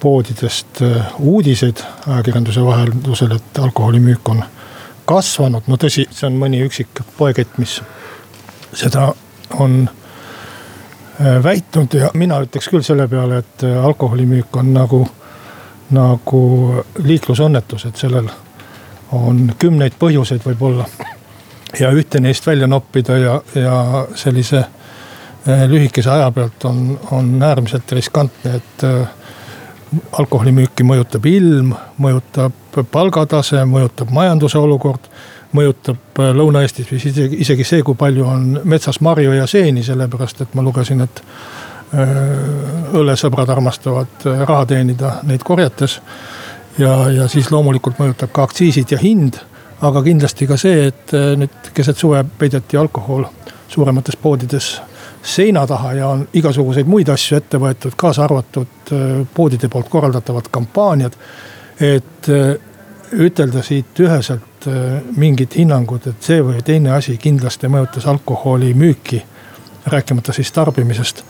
poodidest 0.00 0.82
uudiseid 1.18 1.76
ajakirjanduse 2.08 2.64
vaheldusel, 2.64 3.30
et 3.30 3.58
alkoholimüük 3.58 4.28
on 4.28 4.44
kasvanud. 5.04 5.62
no 5.66 5.76
tõsi, 5.76 6.08
see 6.10 6.26
on 6.26 6.36
mõni 6.36 6.66
üksik 6.66 6.88
poekett, 7.18 7.58
mis 7.58 7.82
seda 8.74 9.14
on 9.58 9.88
Äh, 9.88 10.01
väitnud 11.42 11.94
ja 11.94 12.10
mina 12.14 12.40
ütleks 12.42 12.68
küll 12.70 12.84
selle 12.86 13.08
peale, 13.08 13.42
et 13.42 13.64
äh, 13.66 13.84
alkoholimüük 13.84 14.56
on 14.56 14.72
nagu, 14.74 15.02
nagu 15.94 16.42
liiklusõnnetus, 17.04 17.86
et 17.88 18.00
sellel 18.00 18.30
on 19.12 19.50
kümneid 19.58 19.98
põhjuseid 20.00 20.44
võib-olla. 20.46 20.86
ja 21.80 21.90
ühte 21.90 22.20
neist 22.20 22.46
välja 22.46 22.66
noppida 22.66 23.16
ja, 23.18 23.40
ja 23.54 24.06
sellise 24.14 24.58
äh, 24.58 25.66
lühikese 25.68 26.10
aja 26.10 26.30
pealt 26.30 26.64
on, 26.64 26.98
on 27.10 27.42
äärmiselt 27.42 27.92
riskantne, 27.92 28.56
et 28.56 28.86
alkoholimüüki 30.18 30.84
mõjutab 30.88 31.26
ilm, 31.28 31.74
mõjutab 32.00 32.80
palgatase, 32.90 33.64
mõjutab 33.68 34.10
majanduse 34.10 34.58
olukord 34.58 35.08
mõjutab 35.56 36.20
äh, 36.20 36.30
Lõuna-Eestis 36.36 36.90
vist 36.90 37.10
isegi, 37.12 37.40
isegi 37.44 37.66
see, 37.66 37.82
kui 37.86 37.96
palju 37.98 38.26
on 38.28 38.60
metsas 38.68 39.00
marju 39.04 39.34
ja 39.36 39.46
seeni, 39.50 39.84
sellepärast 39.84 40.44
et 40.44 40.54
ma 40.56 40.64
lugesin, 40.64 41.02
et 41.04 41.22
äh, 41.22 42.12
õllesõbrad 42.98 43.52
armastavad 43.52 44.26
äh, 44.28 44.44
raha 44.48 44.66
teenida 44.74 45.18
neid 45.28 45.44
korjates. 45.44 46.00
ja, 46.78 47.10
ja 47.12 47.28
siis 47.28 47.50
loomulikult 47.50 47.98
mõjutab 48.00 48.32
ka 48.32 48.46
aktsiisid 48.48 48.92
ja 48.92 48.98
hind, 48.98 49.36
aga 49.82 50.02
kindlasti 50.02 50.46
ka 50.46 50.56
see, 50.56 50.86
et 50.88 51.12
nüüd 51.12 51.72
keset 51.74 51.98
suve 51.98 52.22
peideti 52.38 52.76
alkohol 52.78 53.26
suuremates 53.68 54.16
poodides 54.16 54.76
seina 55.22 55.66
taha 55.66 55.92
ja 55.92 56.08
on 56.08 56.22
igasuguseid 56.34 56.86
muid 56.86 57.10
asju 57.12 57.36
ette 57.36 57.58
võetud, 57.58 57.96
kaasa 57.96 58.24
arvatud 58.24 58.92
poodide 59.34 59.68
poolt 59.68 59.90
korraldatavad 59.90 60.48
kampaaniad. 60.50 61.12
et 61.80 62.30
ütelda 63.12 63.62
siit 63.62 64.00
üheselt 64.00 64.51
Äh, 64.66 65.02
mingit 65.16 65.56
hinnangut, 65.56 66.06
et 66.06 66.22
see 66.22 66.42
või 66.44 66.60
teine 66.62 66.92
asi 66.94 67.16
kindlasti 67.18 67.66
mõjutas 67.68 68.06
alkoholimüüki. 68.06 69.22
rääkimata 69.86 70.32
siis 70.32 70.52
tarbimisest, 70.52 71.24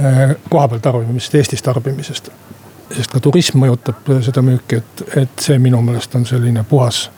äh, 0.00 0.36
kohapeal 0.50 0.78
tarbimisest, 0.80 1.34
Eestis 1.34 1.62
tarbimisest. 1.62 2.28
sest 2.96 3.10
ka 3.10 3.20
turism 3.20 3.58
mõjutab 3.58 4.22
seda 4.22 4.42
müüki, 4.42 4.76
et, 4.76 5.02
et 5.16 5.38
see 5.40 5.58
minu 5.58 5.82
meelest 5.82 6.14
on 6.14 6.26
selline 6.26 6.64
puhas 6.64 7.10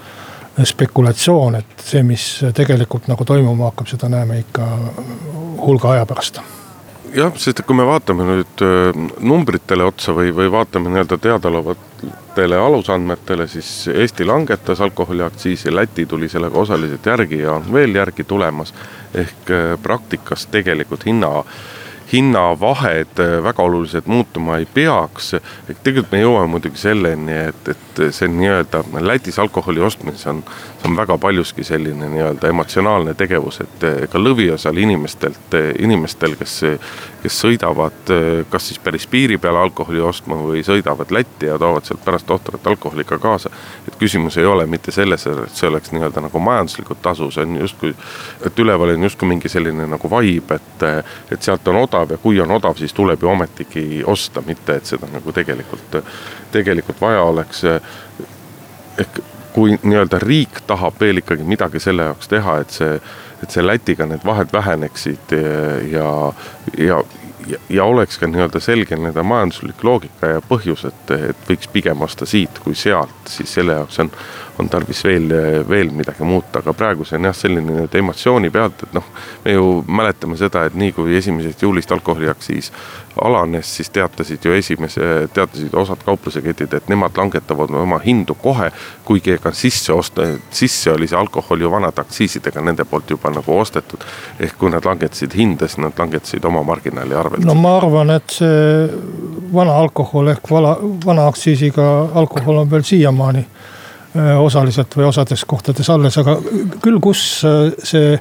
spekulatsioon, 0.65 1.55
et 1.55 1.85
see, 1.85 2.03
mis 2.03 2.45
tegelikult 2.55 3.09
nagu 3.09 3.25
toimuma 3.25 3.65
hakkab, 3.65 3.87
seda 3.87 4.09
näeme 4.09 4.39
ikka 4.39 4.69
hulga 5.61 5.91
aja 5.91 6.07
pärast 6.07 6.41
jah, 7.15 7.33
sest 7.41 7.63
kui 7.67 7.77
me 7.77 7.87
vaatame 7.89 8.27
nüüd 8.27 8.65
äh, 8.65 8.99
numbritele 9.25 9.87
otsa 9.89 10.15
või, 10.17 10.33
või 10.35 10.51
vaatame 10.53 10.93
nii-öelda 10.93 11.19
teadaolevatele 11.25 12.59
alusandmetele, 12.61 13.47
siis 13.49 13.89
Eesti 13.93 14.27
langetas 14.29 14.81
alkoholiaktsiisi, 14.85 15.75
Läti 15.75 16.07
tuli 16.07 16.29
sellega 16.29 16.59
osaliselt 16.59 17.07
järgi 17.07 17.43
ja 17.43 17.57
on 17.59 17.73
veel 17.73 17.95
järgi 17.95 18.25
tulemas. 18.25 18.75
ehk 19.15 19.51
äh, 19.51 19.75
praktikas 19.83 20.47
tegelikult 20.47 21.07
hinna 21.07 21.29
hinnavahed 22.13 23.21
äh, 23.21 23.43
väga 23.43 23.63
oluliselt 23.63 24.07
muutuma 24.07 24.57
ei 24.57 24.67
peaks. 24.67 25.35
tegelikult 25.83 26.13
me 26.13 26.21
jõuame 26.23 26.51
muidugi 26.55 26.81
selleni, 26.81 27.35
et, 27.51 27.69
et 27.69 28.03
see 28.15 28.29
nii-öelda 28.33 28.83
Lätis 29.01 29.39
alkoholi 29.39 29.81
ostmises 29.85 30.27
on, 30.27 30.43
see 30.81 30.89
on 30.89 30.97
väga 30.97 31.19
paljuski 31.19 31.65
selline 31.65 32.09
nii-öelda 32.09 32.49
emotsionaalne 32.49 33.15
tegevus, 33.15 33.61
et 33.61 33.85
äh, 33.85 33.99
ka 34.09 34.21
lõviosal 34.23 34.79
inimestelt, 34.81 35.55
äh, 35.59 35.71
inimestel, 35.79 36.37
kes, 36.41 36.61
kes 37.23 37.41
sõidavad 37.45 38.15
kas 38.51 38.69
siis 38.69 38.79
päris 38.79 39.07
piiri 39.07 39.39
peale 39.39 39.59
alkoholi 39.59 40.01
ostma 40.01 40.39
või 40.41 40.63
sõidavad 40.65 41.11
Lätti 41.13 41.47
ja 41.47 41.59
toovad 41.59 41.85
sealt 41.85 42.05
pärast 42.05 42.27
tohtrat 42.27 42.67
alkoholi 42.67 43.05
ka 43.05 43.19
kaasa. 43.19 43.51
et 43.89 43.97
küsimus 43.99 44.39
ei 44.39 44.47
ole 44.47 44.67
mitte 44.67 44.93
selles, 44.93 45.27
et 45.27 45.51
see 45.53 45.69
oleks 45.69 45.93
nii-öelda 45.93 46.21
nagu 46.21 46.39
majanduslikult 46.39 47.03
tasu, 47.03 47.31
see 47.31 47.43
on 47.43 47.57
justkui, 47.61 47.95
et 48.47 48.59
üleval 48.59 48.95
on 48.95 49.03
justkui 49.03 49.29
mingi 49.29 49.49
selline 49.49 49.87
nagu 49.87 50.11
vibe, 50.11 50.55
et, 50.55 50.85
et 51.33 51.43
sealt 51.43 51.69
on 51.69 51.83
odav 51.83 51.98
odav 51.99 52.15
ja 52.15 52.19
kui 52.23 52.41
on 52.41 52.51
odav, 52.51 52.77
siis 52.79 52.95
tuleb 52.95 53.23
ju 53.23 53.31
ometigi 53.31 54.03
osta, 54.07 54.43
mitte 54.47 54.79
et 54.79 54.87
seda 54.87 55.09
nagu 55.13 55.33
tegelikult, 55.33 55.99
tegelikult 56.53 57.01
vaja 57.01 57.23
oleks. 57.23 57.65
ehk 58.99 59.21
kui 59.53 59.79
nii-öelda 59.83 60.19
riik 60.23 60.61
tahab 60.67 61.01
veel 61.01 61.19
ikkagi 61.19 61.43
midagi 61.43 61.81
selle 61.83 62.05
jaoks 62.11 62.29
teha, 62.29 62.59
et 62.63 62.71
see, 62.71 62.99
et 63.43 63.51
see 63.51 63.65
Lätiga 63.65 64.07
need 64.07 64.23
vahed 64.27 64.53
väheneksid 64.53 65.33
ja, 65.91 66.11
ja, 66.79 67.01
ja, 67.49 67.59
ja 67.71 67.85
oleks 67.85 68.19
ka 68.19 68.29
nii-öelda 68.31 68.61
selge 68.63 68.97
nii-öelda 68.97 69.25
majanduslik 69.27 69.83
loogika 69.85 70.35
ja 70.35 70.45
põhjus, 70.53 70.85
et, 70.91 71.15
et 71.31 71.49
võiks 71.49 71.71
pigem 71.73 72.07
osta 72.07 72.27
siit 72.29 72.61
kui 72.63 72.77
sealt, 72.79 73.19
siis 73.27 73.55
selle 73.59 73.81
jaoks 73.81 73.99
on, 74.05 74.13
on 74.59 74.69
tarvis 74.69 75.05
veel, 75.05 75.29
veel 75.69 75.91
midagi 75.95 76.27
muuta, 76.27 76.63
aga 76.63 76.75
praegu 76.77 77.07
see 77.07 77.19
on 77.19 77.29
jah, 77.29 77.37
selline 77.37 77.67
nii-öelda 77.67 78.01
emotsiooni 78.01 78.51
pealt, 78.51 78.83
et 78.87 78.97
noh. 78.97 79.05
me 79.45 79.55
ju 79.55 79.67
mäletame 79.87 80.39
seda, 80.41 80.65
et 80.69 80.75
nii 80.79 80.93
kui 80.97 81.17
esimesest 81.19 81.63
juulist 81.63 81.93
alkoholiaktsiis 81.93 82.73
alanes, 83.25 83.77
siis 83.77 83.91
teatasid 83.91 84.45
ju 84.45 84.53
esimese, 84.53 85.29
teatasid 85.35 85.75
osad 85.75 86.03
kaupluseketid, 86.05 86.75
et 86.75 86.89
nemad 86.89 87.17
langetavad 87.17 87.71
oma 87.75 87.99
hindu 88.05 88.35
kohe. 88.35 88.71
kuigi 89.05 89.33
ega 89.33 89.53
sisse 89.53 89.93
osta, 89.93 90.27
sisse 90.51 90.93
oli 90.93 91.09
see 91.09 91.19
alkohol 91.19 91.61
ju 91.61 91.71
vanade 91.71 92.01
aktsiisidega 92.01 92.61
nende 92.61 92.85
poolt 92.85 93.11
juba 93.11 93.31
nagu 93.31 93.59
ostetud. 93.59 94.05
ehk 94.41 94.59
kui 94.59 94.71
nad 94.71 94.85
langetasid 94.85 95.35
hinda, 95.35 95.69
siis 95.69 95.79
nad 95.79 95.93
langetasid 95.99 96.45
oma 96.45 96.63
marginaali 96.63 97.15
arvelt. 97.15 97.45
no 97.45 97.55
ma 97.55 97.77
arvan, 97.77 98.11
et 98.11 98.31
see 98.31 98.89
vana 99.53 99.79
alkohol 99.79 100.29
ehk 100.35 100.51
vala, 100.51 100.77
vana 101.07 101.27
aktsiisiga 101.29 101.89
alkohol 102.15 102.63
on 102.63 102.71
veel 102.71 102.83
siiamaani 102.83 103.47
osaliselt 104.17 104.97
või 104.97 105.09
osades 105.09 105.45
kohtades 105.45 105.91
alles, 105.91 106.19
aga 106.19 106.39
küll, 106.83 107.01
kus 107.01 107.45
äh, 107.47 107.73
see 107.85 108.19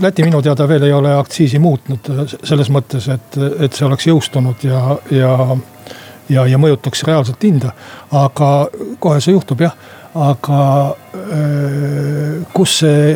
Läti 0.00 0.24
minu 0.24 0.38
teada 0.40 0.64
veel 0.64 0.86
ei 0.86 0.92
ole 0.96 1.10
aktsiisi 1.12 1.58
muutnud 1.60 2.06
selles 2.32 2.70
mõttes, 2.72 3.10
et, 3.12 3.34
et 3.60 3.74
see 3.76 3.84
oleks 3.84 4.06
jõustunud 4.08 4.62
ja, 4.64 4.78
ja, 5.12 5.32
ja, 6.32 6.46
ja 6.48 6.56
mõjutaks 6.56 7.04
reaalselt 7.04 7.44
hinda. 7.44 7.74
aga 8.08 8.48
kohe 8.98 9.20
see 9.20 9.34
juhtub 9.36 9.60
jah, 9.66 9.76
aga 10.16 10.62
äh, 11.12 12.40
kus 12.56 12.78
see 12.80 13.12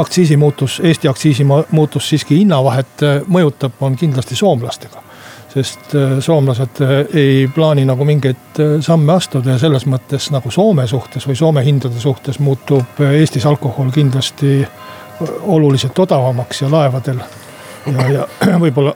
aktsiisimuutus, 0.00 0.80
Eesti 0.88 1.08
aktsiisimuutus 1.12 2.08
siiski 2.08 2.38
hinnavahet 2.40 3.04
mõjutab, 3.28 3.76
on 3.84 3.96
kindlasti 4.00 4.40
soomlastega 4.40 5.09
sest 5.50 5.94
soomlased 6.22 6.78
ei 7.14 7.48
plaani 7.54 7.82
nagu 7.88 8.04
mingeid 8.06 8.60
samme 8.86 9.16
astuda 9.16 9.56
ja 9.56 9.58
selles 9.58 9.86
mõttes 9.90 10.28
nagu 10.30 10.50
Soome 10.54 10.86
suhtes 10.86 11.26
või 11.26 11.38
Soome 11.38 11.64
hindade 11.66 11.98
suhtes 11.98 12.38
muutub 12.38 13.02
Eestis 13.10 13.46
alkohol 13.50 13.90
kindlasti 13.94 14.60
oluliselt 15.42 15.98
odavamaks 15.98 16.62
ja 16.62 16.70
laevadel 16.70 17.18
ja, 17.86 18.08
ja 18.12 18.26
võib-olla 18.62 18.94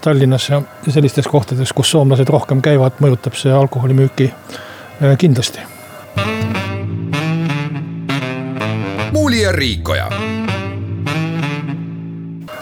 Tallinnas 0.00 0.48
ja 0.48 0.62
sellistes 0.88 1.28
kohtades, 1.28 1.72
kus 1.72 1.90
soomlased 1.90 2.28
rohkem 2.28 2.62
käivad, 2.62 2.98
mõjutab 3.00 3.36
see 3.38 3.52
alkoholimüüki 3.52 4.30
äh, 4.32 5.16
kindlasti. 5.18 5.60
muuli 9.12 9.42
ja 9.42 9.52
Riikoja 9.52 10.08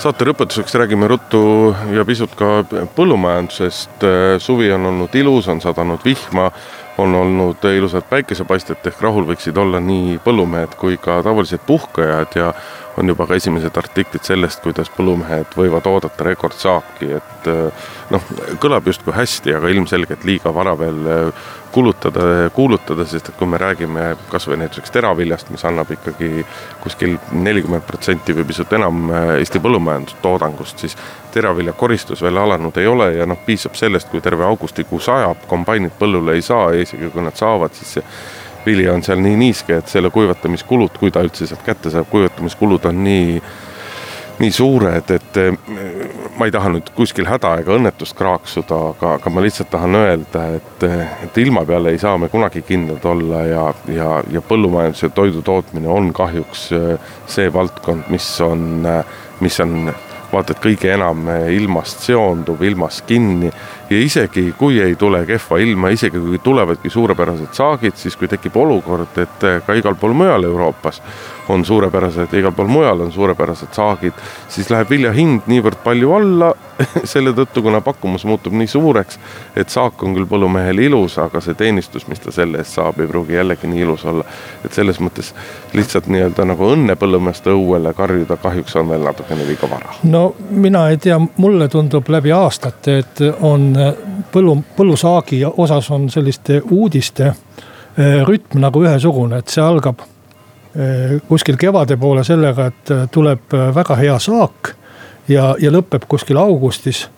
saate 0.01 0.25
lõpetuseks 0.25 0.79
räägime 0.81 1.09
ruttu 1.11 1.41
ja 1.93 2.05
pisut 2.09 2.33
ka 2.39 2.63
põllumajandusest. 2.97 4.07
suvi 4.41 4.71
on 4.73 4.87
olnud 4.87 5.15
ilus, 5.15 5.49
on 5.49 5.61
sadanud 5.61 6.01
vihma, 6.05 6.51
on 6.99 7.15
olnud 7.15 7.65
ilusad 7.77 8.07
päikesepaisted 8.09 8.87
ehk 8.89 9.03
rahul 9.05 9.29
võiksid 9.29 9.59
olla 9.61 9.81
nii 9.81 10.17
põllumehed 10.25 10.77
kui 10.81 10.97
ka 10.97 11.21
tavalised 11.25 11.61
puhkajad 11.67 12.37
ja 12.37 12.53
on 12.97 13.09
juba 13.09 13.27
ka 13.27 13.37
esimesed 13.39 13.77
artiklid 13.79 14.25
sellest, 14.27 14.63
kuidas 14.65 14.91
põllumehed 14.95 15.55
võivad 15.57 15.87
oodata 15.91 16.27
rekordsaaki, 16.27 17.09
et 17.21 17.49
eh, 17.51 17.87
noh, 18.11 18.27
kõlab 18.63 18.89
justkui 18.91 19.15
hästi, 19.15 19.55
aga 19.57 19.71
ilmselgelt 19.73 20.25
liiga 20.29 20.53
vara 20.55 20.75
veel 20.79 21.01
eh, 21.07 21.45
kulutada, 21.71 22.51
kuulutada, 22.55 23.07
sest 23.07 23.31
et 23.31 23.39
kui 23.39 23.47
me 23.49 23.61
räägime 23.63 24.09
kasvõi 24.33 24.59
näiteks 24.65 24.91
teraviljast, 24.95 25.53
mis 25.55 25.65
annab 25.69 25.93
ikkagi 25.95 26.45
kuskil 26.83 27.17
nelikümmend 27.33 27.87
protsenti 27.87 28.35
või 28.37 28.49
pisut 28.51 28.75
enam 28.77 29.07
eh, 29.09 29.33
Eesti 29.39 29.63
põllumajandustoodangust, 29.63 30.85
siis 30.85 30.99
teravilja 31.35 31.77
koristus 31.79 32.23
veel 32.27 32.43
alanud 32.43 32.77
ei 32.83 32.91
ole 32.91 33.13
ja 33.21 33.29
noh, 33.29 33.39
piisab 33.47 33.79
sellest, 33.79 34.11
kui 34.11 34.23
terve 34.25 34.45
augustikuu 34.49 35.01
sajab, 35.01 35.47
kombainid 35.51 35.95
põllule 35.99 36.37
ei 36.37 36.45
saa 36.45 36.73
ja 36.75 36.85
isegi 36.85 37.13
kui 37.15 37.25
nad 37.25 37.39
saavad, 37.39 37.75
siis 37.79 37.99
see 37.99 38.07
vili 38.67 38.89
on 38.91 39.03
seal 39.03 39.21
nii 39.23 39.37
niiske, 39.41 39.81
et 39.81 39.91
selle 39.91 40.11
kuivatamiskulud, 40.11 40.99
kui 41.01 41.13
ta 41.13 41.25
üldse 41.25 41.49
sealt 41.49 41.65
kätte 41.67 41.93
saab, 41.93 42.09
kuivatamiskulud 42.11 42.89
on 42.91 43.03
nii, 43.05 43.41
nii 44.41 44.53
suured, 44.55 45.13
et 45.15 45.41
eh, 45.41 45.57
ma 46.39 46.49
ei 46.49 46.55
taha 46.55 46.73
nüüd 46.75 46.93
kuskil 46.97 47.29
häda 47.29 47.55
ega 47.61 47.77
õnnetust 47.77 48.17
kraaksuda, 48.19 48.83
aga, 48.95 49.15
aga 49.21 49.33
ma 49.33 49.45
lihtsalt 49.45 49.73
tahan 49.73 49.99
öelda, 50.01 50.45
et, 50.59 50.87
et 51.27 51.41
ilma 51.43 51.65
peale 51.69 51.95
ei 51.95 52.03
saa 52.03 52.19
me 52.19 52.31
kunagi 52.33 52.63
kindlad 52.67 53.05
olla 53.09 53.43
ja, 53.49 53.65
ja, 53.93 54.13
ja 54.33 54.45
põllumajandus 54.45 55.05
ja 55.07 55.13
toidu 55.15 55.45
tootmine 55.47 55.89
on 55.89 56.13
kahjuks 56.17 56.71
eh, 56.77 57.11
see 57.31 57.51
valdkond, 57.53 58.09
mis 58.13 58.31
on, 58.45 58.87
eh, 58.87 59.19
mis 59.41 59.61
on 59.65 59.93
vaata 60.31 60.55
et 60.55 60.63
kõige 60.63 60.93
enam 60.95 61.27
ilmast 61.51 62.05
seonduv, 62.07 62.61
ilmast 62.63 63.03
kinni 63.09 63.51
ja 63.91 63.99
isegi 63.99 64.55
kui 64.59 64.81
ei 64.81 64.95
tule 64.95 65.25
kehva 65.27 65.59
ilma, 65.59 65.91
isegi 65.91 66.19
kui 66.19 66.39
tulevadki 66.39 66.91
suurepärased 66.91 67.55
saagid, 67.57 67.99
siis 67.99 68.17
kui 68.17 68.29
tekib 68.31 68.57
olukord, 68.57 69.19
et 69.19 69.47
ka 69.67 69.75
igal 69.75 69.99
pool 69.99 70.15
mujal 70.15 70.47
Euroopas 70.47 71.03
on 71.51 71.65
suurepärased, 71.65 72.35
igal 72.39 72.53
pool 72.53 72.71
mujal 72.71 73.01
on 73.01 73.13
suurepärased 73.13 73.75
saagid, 73.75 74.13
siis 74.49 74.71
läheb 74.71 74.91
vilja 74.91 75.13
hind 75.13 75.49
niivõrd 75.51 75.81
palju 75.85 76.13
alla 76.15 76.53
selle 77.13 77.33
tõttu, 77.37 77.63
kuna 77.65 77.81
pakkumus 77.85 78.25
muutub 78.29 78.55
nii 78.57 78.69
suureks, 78.71 79.19
et 79.59 79.73
saak 79.73 80.03
on 80.05 80.15
küll 80.17 80.29
põllumehel 80.31 80.79
ilus, 80.87 81.19
aga 81.21 81.43
see 81.45 81.57
teenistus, 81.59 82.07
mis 82.09 82.23
ta 82.23 82.33
selle 82.35 82.61
eest 82.63 82.79
saab, 82.79 83.01
ei 83.01 83.11
pruugi 83.11 83.37
jällegi 83.37 83.69
nii 83.71 83.83
ilus 83.85 84.05
olla. 84.07 84.25
et 84.65 84.73
selles 84.73 85.01
mõttes 85.01 85.33
lihtsalt 85.77 86.09
nii-öelda 86.13 86.47
nagu 86.53 86.71
õnne 86.75 86.97
põllumeeste 87.01 87.53
õuele 87.55 87.93
karjuda 87.97 88.37
kahjuks 88.41 88.77
on 88.81 88.89
veel 88.95 89.05
natukene 89.05 89.47
liiga 89.49 89.71
vara. 89.71 89.95
no 90.03 90.35
mina 90.51 90.87
ei 90.91 90.99
tea, 91.03 91.19
mulle 91.37 91.69
tundub 91.69 92.09
läbi 92.09 92.33
aastate, 92.33 92.99
et 93.03 93.25
on 93.41 93.73
põllu, 94.33 94.57
põllusaagi 94.77 95.43
osas 95.51 95.91
on 95.95 96.09
selliste 96.11 96.61
uudiste 96.71 97.31
eh, 97.31 98.21
rütm 98.27 98.61
nagu 98.63 98.83
ühesugune, 98.85 99.41
et 99.41 99.53
see 99.53 99.63
algab 99.65 100.03
eh, 100.05 101.17
kuskil 101.29 101.59
kevade 101.61 101.97
poole 102.01 102.25
sellega, 102.27 102.71
et 102.71 102.93
tuleb 103.13 103.57
väga 103.75 103.97
hea 104.01 104.19
saak 104.19 104.75
ja, 105.29 105.55
ja 105.61 105.73
lõpeb 105.73 106.07
kuskil 106.09 106.41
augustis 106.41 107.09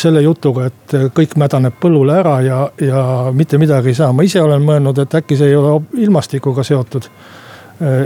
selle 0.00 0.22
jutuga, 0.24 0.64
et 0.70 0.94
kõik 1.14 1.34
mädaneb 1.38 1.74
põllule 1.78 2.14
ära 2.18 2.38
ja, 2.42 2.56
ja 2.82 3.02
mitte 3.36 3.58
midagi 3.60 3.92
ei 3.92 3.94
saa. 3.94 4.08
ma 4.16 4.24
ise 4.24 4.40
olen 4.42 4.64
mõelnud, 4.64 4.98
et 4.98 5.14
äkki 5.20 5.36
see 5.38 5.52
ei 5.52 5.58
ole 5.60 5.76
ilmastikuga 6.02 6.64
seotud 6.66 7.06
Äh, 7.06 7.41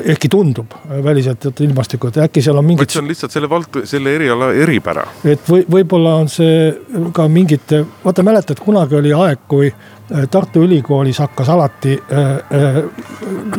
ehkki 0.04 0.28
tundub 0.28 0.72
äh, 0.72 1.04
väliselt, 1.04 1.44
et 1.46 1.60
ilmastikku, 1.60 2.08
et 2.08 2.16
äkki 2.26 2.42
seal 2.42 2.56
on 2.56 2.64
mingid. 2.64 2.90
see 2.90 3.02
on 3.02 3.10
lihtsalt 3.10 3.34
selle 3.34 3.48
vald-, 3.50 3.82
selle 3.84 4.14
eriala 4.16 4.52
eripära. 4.56 5.04
et 5.24 5.50
või, 5.50 5.66
võib-olla 5.76 6.14
on 6.22 6.30
see 6.32 6.70
ka 7.16 7.26
mingite, 7.28 7.82
vaata 8.04 8.24
mäletad, 8.26 8.62
kunagi 8.64 8.96
oli 8.96 9.12
aeg, 9.12 9.44
kui 9.48 9.68
äh, 9.68 10.26
Tartu 10.30 10.62
Ülikoolis 10.64 11.20
hakkas 11.20 11.50
alati 11.52 11.96
äh, 11.96 12.22
äh, 12.60 12.78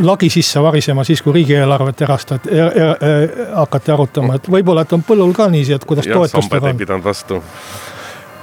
lagi 0.03 0.29
sisse 0.33 0.63
varisema 0.63 1.05
siis, 1.07 1.21
kui 1.21 1.35
riigieelarvet 1.37 2.01
erastati 2.07 2.55
er,, 2.55 2.71
er, 2.71 2.95
er, 3.11 3.43
hakati 3.55 3.93
arutama, 3.93 4.39
et 4.39 4.49
võib-olla, 4.51 4.87
et 4.87 4.97
on 4.97 5.05
põllul 5.05 5.35
ka 5.37 5.51
niiviisi, 5.53 5.77
et 5.77 5.85
kuidas 5.85 6.09
toetustega 6.09 6.65
on. 6.65 6.73
ei 6.73 6.81
pidanud 6.85 7.05
vastu 7.05 7.43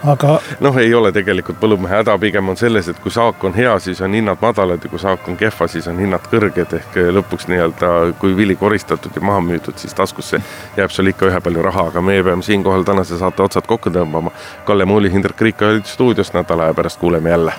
aga. 0.05 0.39
noh, 0.61 0.77
ei 0.79 0.95
ole 0.95 1.13
tegelikult 1.13 1.59
põllumehe 1.61 2.01
häda, 2.01 2.17
pigem 2.21 2.49
on 2.53 2.59
selles, 2.61 2.89
et 2.89 2.99
kui 3.03 3.13
saak 3.15 3.45
on 3.45 3.55
hea, 3.57 3.73
siis 3.83 4.01
on 4.05 4.15
hinnad 4.15 4.41
madalad 4.43 4.85
ja 4.85 4.91
kui 4.91 5.01
saak 5.01 5.29
on 5.29 5.39
kehva, 5.41 5.69
siis 5.71 5.89
on 5.91 6.01
hinnad 6.01 6.27
kõrged 6.33 6.77
ehk 6.79 6.99
lõpuks 7.19 7.49
nii-öelda, 7.53 7.93
kui 8.21 8.37
vili 8.37 8.57
koristatud 8.61 9.17
ja 9.17 9.25
maha 9.25 9.43
müüdud, 9.45 9.79
siis 9.81 9.95
taskusse 9.95 10.41
jääb 10.77 10.95
sul 10.95 11.13
ikka 11.13 11.31
ühepalju 11.31 11.65
raha, 11.69 11.89
aga 11.93 12.05
meie 12.05 12.25
peame 12.25 12.47
siinkohal 12.47 12.87
tänase 12.87 13.19
saate 13.19 13.43
otsad 13.43 13.69
kokku 13.71 13.93
tõmbama. 13.95 14.35
Kalle 14.65 14.85
Muuli, 14.85 15.13
Hindrek 15.13 15.41
Riik 15.41 15.63
olid 15.63 15.89
stuudios, 15.89 16.33
nädala 16.35 16.69
aja 16.69 16.75
pärast 16.75 17.01
kuuleme 17.01 17.31
jälle. 17.31 17.55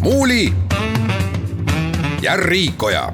muuli 0.00 0.52
ja 2.22 2.36
Riikoja 2.36 3.12